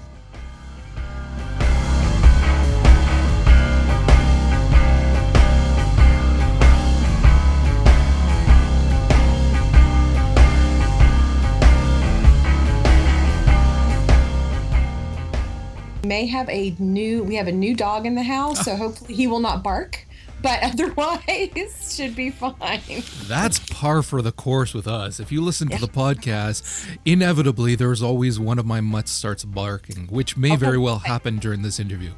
May 16.15 16.27
have 16.27 16.49
a 16.49 16.73
new 16.79 17.25
we 17.25 17.35
have 17.35 17.49
a 17.49 17.53
new 17.53 17.75
dog 17.75 18.07
in 18.07 18.15
the 18.15 18.23
house 18.23 18.65
so 18.65 18.77
hopefully 18.85 19.15
he 19.15 19.27
will 19.27 19.41
not 19.41 19.65
bark 19.65 20.07
but 20.43 20.63
otherwise 20.71 21.93
should 21.97 22.15
be 22.15 22.29
fine. 22.31 23.03
That's 23.27 23.59
par 23.59 24.03
for 24.03 24.21
the 24.21 24.31
course 24.31 24.75
with 24.75 24.87
us. 24.87 25.19
If 25.19 25.33
you 25.33 25.41
listen 25.41 25.69
to 25.71 25.79
the 25.79 25.89
podcast 25.89 26.99
inevitably 27.05 27.75
there's 27.75 28.01
always 28.01 28.39
one 28.39 28.61
of 28.61 28.67
my 28.67 28.81
mutts 28.81 29.11
starts 29.11 29.45
barking 29.45 30.07
which 30.07 30.37
may 30.37 30.51
okay. 30.51 30.57
very 30.57 30.79
well 30.79 31.01
happen 31.01 31.39
during 31.39 31.63
this 31.63 31.81
interview. 31.81 32.13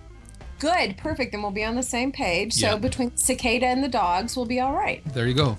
Good 0.59 0.99
perfect. 0.99 1.33
Then 1.33 1.41
we'll 1.41 1.51
be 1.51 1.65
on 1.65 1.75
the 1.75 1.83
same 1.83 2.13
page. 2.13 2.53
So 2.53 2.73
yeah. 2.73 2.77
between 2.77 3.17
cicada 3.17 3.67
and 3.67 3.83
the 3.83 3.89
dogs 3.89 4.37
we'll 4.37 4.45
be 4.45 4.61
all 4.61 4.75
right. 4.75 5.03
There 5.15 5.27
you 5.27 5.35
go. 5.35 5.57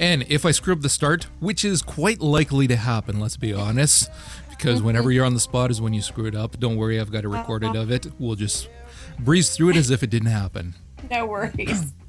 And 0.00 0.24
if 0.30 0.46
I 0.46 0.52
screw 0.52 0.72
up 0.72 0.80
the 0.80 0.88
start, 0.88 1.26
which 1.40 1.62
is 1.62 1.82
quite 1.82 2.20
likely 2.20 2.66
to 2.68 2.76
happen, 2.76 3.20
let's 3.20 3.36
be 3.36 3.52
honest, 3.52 4.10
because 4.60 4.78
mm-hmm. 4.78 4.88
whenever 4.88 5.10
you're 5.10 5.24
on 5.24 5.32
the 5.32 5.40
spot 5.40 5.70
is 5.70 5.80
when 5.80 5.94
you 5.94 6.02
screw 6.02 6.26
it 6.26 6.34
up. 6.34 6.60
Don't 6.60 6.76
worry, 6.76 7.00
I've 7.00 7.10
got 7.10 7.24
a 7.24 7.28
uh-huh. 7.28 7.38
recorded 7.38 7.76
of 7.76 7.90
it. 7.90 8.06
We'll 8.18 8.34
just 8.34 8.68
breeze 9.18 9.56
through 9.56 9.70
it 9.70 9.76
as 9.76 9.90
if 9.90 10.02
it 10.02 10.10
didn't 10.10 10.28
happen. 10.28 10.74
No 11.10 11.26
worries. 11.26 11.92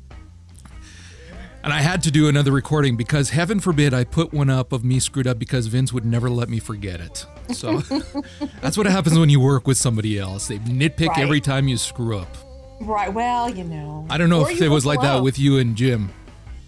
And 1.63 1.71
I 1.71 1.81
had 1.81 2.01
to 2.01 2.11
do 2.11 2.27
another 2.27 2.51
recording 2.51 2.97
because 2.97 3.29
heaven 3.29 3.59
forbid 3.59 3.93
I 3.93 4.03
put 4.03 4.33
one 4.33 4.49
up 4.49 4.73
of 4.73 4.83
me 4.83 4.99
screwed 4.99 5.27
up 5.27 5.37
because 5.37 5.67
Vince 5.67 5.93
would 5.93 6.03
never 6.03 6.27
let 6.27 6.49
me 6.49 6.57
forget 6.57 6.99
it. 6.99 7.23
So 7.53 7.77
that's 8.61 8.77
what 8.77 8.87
happens 8.87 9.19
when 9.19 9.29
you 9.29 9.39
work 9.39 9.67
with 9.67 9.77
somebody 9.77 10.17
else. 10.17 10.47
They 10.47 10.57
nitpick 10.57 11.09
right. 11.09 11.19
every 11.19 11.39
time 11.39 11.67
you 11.67 11.77
screw 11.77 12.17
up. 12.17 12.35
Right. 12.79 13.13
Well, 13.13 13.47
you 13.47 13.63
know. 13.63 14.07
I 14.09 14.17
don't 14.17 14.29
know 14.29 14.47
if 14.47 14.59
it 14.59 14.69
was 14.69 14.87
like 14.87 15.01
that 15.01 15.21
with 15.21 15.37
you 15.37 15.59
and 15.59 15.75
Jim. 15.75 16.11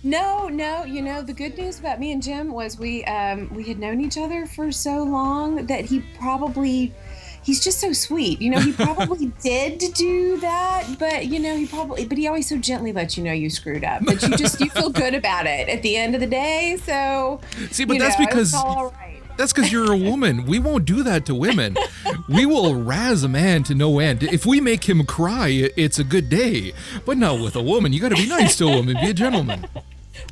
No, 0.04 0.50
no. 0.50 0.84
You 0.84 1.02
know, 1.02 1.22
the 1.22 1.34
good 1.34 1.58
news 1.58 1.80
about 1.80 2.00
me 2.00 2.12
and 2.12 2.22
Jim 2.22 2.52
was 2.52 2.78
we 2.78 3.06
um, 3.06 3.54
we 3.54 3.64
had 3.64 3.80
known 3.80 4.02
each 4.02 4.18
other 4.18 4.46
for 4.46 4.72
so 4.72 5.04
long 5.04 5.66
that 5.68 5.86
he 5.86 6.02
probably 6.20 6.94
he's 7.44 7.64
just 7.64 7.80
so 7.80 7.94
sweet. 7.94 8.42
You 8.42 8.50
know, 8.50 8.60
he 8.60 8.74
probably 8.74 9.28
did 9.42 9.82
do 9.94 10.38
that, 10.42 10.98
but 11.00 11.28
you 11.28 11.40
know, 11.40 11.56
he 11.56 11.66
probably 11.66 12.06
but 12.06 12.18
he 12.18 12.28
always 12.28 12.50
so 12.50 12.58
gently 12.58 12.92
lets 12.92 13.18
you 13.18 13.24
know 13.24 13.32
you 13.32 13.50
screwed 13.50 13.86
up. 13.86 14.04
But 14.06 14.22
you 14.22 14.36
just 14.36 14.60
you 14.60 14.70
feel 14.70 14.90
good 14.90 15.16
about 15.16 15.46
it 15.46 15.70
at 15.70 15.82
the 15.82 15.96
end 15.96 16.16
of 16.16 16.22
the 16.22 16.28
day. 16.28 16.78
So 16.84 17.40
See, 17.72 17.86
but 17.86 17.98
that's 17.98 18.20
know, 18.20 18.26
because 18.26 18.52
that's 19.38 19.54
because 19.54 19.72
you're 19.72 19.92
a 19.92 19.98
woman. 19.98 20.46
We 20.46 20.60
won't 20.60 20.86
do 20.86 21.02
that 21.04 21.26
to 21.28 21.36
women. 21.36 21.78
We 22.28 22.46
will 22.46 22.76
razz 22.76 23.24
a 23.24 23.30
man 23.30 23.64
to 23.64 23.76
no 23.76 24.00
end. 24.00 24.24
If 24.24 24.46
we 24.46 24.62
make 24.62 24.88
him 24.88 25.06
cry, 25.06 25.72
it's 25.78 25.98
a 25.98 26.04
good 26.04 26.30
day. 26.30 26.74
But 27.06 27.18
not 27.18 27.40
with 27.40 27.56
a 27.56 27.62
woman. 27.64 27.94
You 27.94 28.00
got 28.00 28.10
to 28.10 28.16
be 28.16 28.28
nice 28.28 28.58
to 28.58 28.66
a 28.66 28.76
woman. 28.76 28.98
Be 29.02 29.10
a 29.10 29.14
gentleman. 29.14 29.66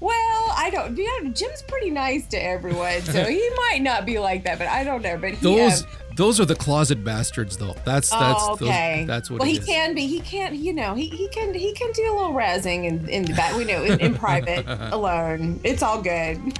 Well, 0.02 0.54
I 0.58 0.72
don't. 0.72 0.98
You 0.98 1.24
know, 1.24 1.30
Jim's 1.30 1.62
pretty 1.62 1.92
nice 1.92 2.26
to 2.30 2.38
everyone, 2.38 3.02
so 3.02 3.24
he 3.24 3.50
might 3.70 3.82
not 3.82 4.04
be 4.04 4.18
like 4.18 4.44
that. 4.46 4.58
But 4.58 4.68
I 4.68 4.84
don't 4.84 5.04
know. 5.04 5.16
But 5.16 5.36
he, 5.36 5.62
um, 5.62 5.70
those 5.70 5.86
those 6.16 6.40
are 6.40 6.46
the 6.46 6.56
closet 6.56 7.04
bastards, 7.04 7.56
though. 7.56 7.76
That's 7.86 8.12
oh, 8.12 8.20
that's 8.20 8.44
oh, 8.44 8.54
okay. 8.54 9.02
Those, 9.02 9.08
that's 9.08 9.30
what. 9.30 9.42
Well, 9.42 9.50
he 9.50 9.60
is. 9.60 9.66
can 9.66 9.94
be. 9.94 10.08
He 10.08 10.20
can't. 10.20 10.56
You 10.56 10.74
know, 10.74 10.96
he, 10.96 11.06
he 11.06 11.28
can 11.30 11.54
he 11.54 11.72
can 11.74 11.92
do 11.92 12.12
a 12.12 12.14
little 12.16 12.34
razzing 12.34 12.86
in 12.86 13.08
in 13.10 13.26
the 13.26 13.34
back. 13.34 13.56
We 13.56 13.64
know 13.64 13.84
in, 13.84 14.00
in 14.00 14.16
private 14.16 14.66
alone. 14.92 15.60
It's 15.64 15.84
all 15.84 16.02
good. 16.02 16.42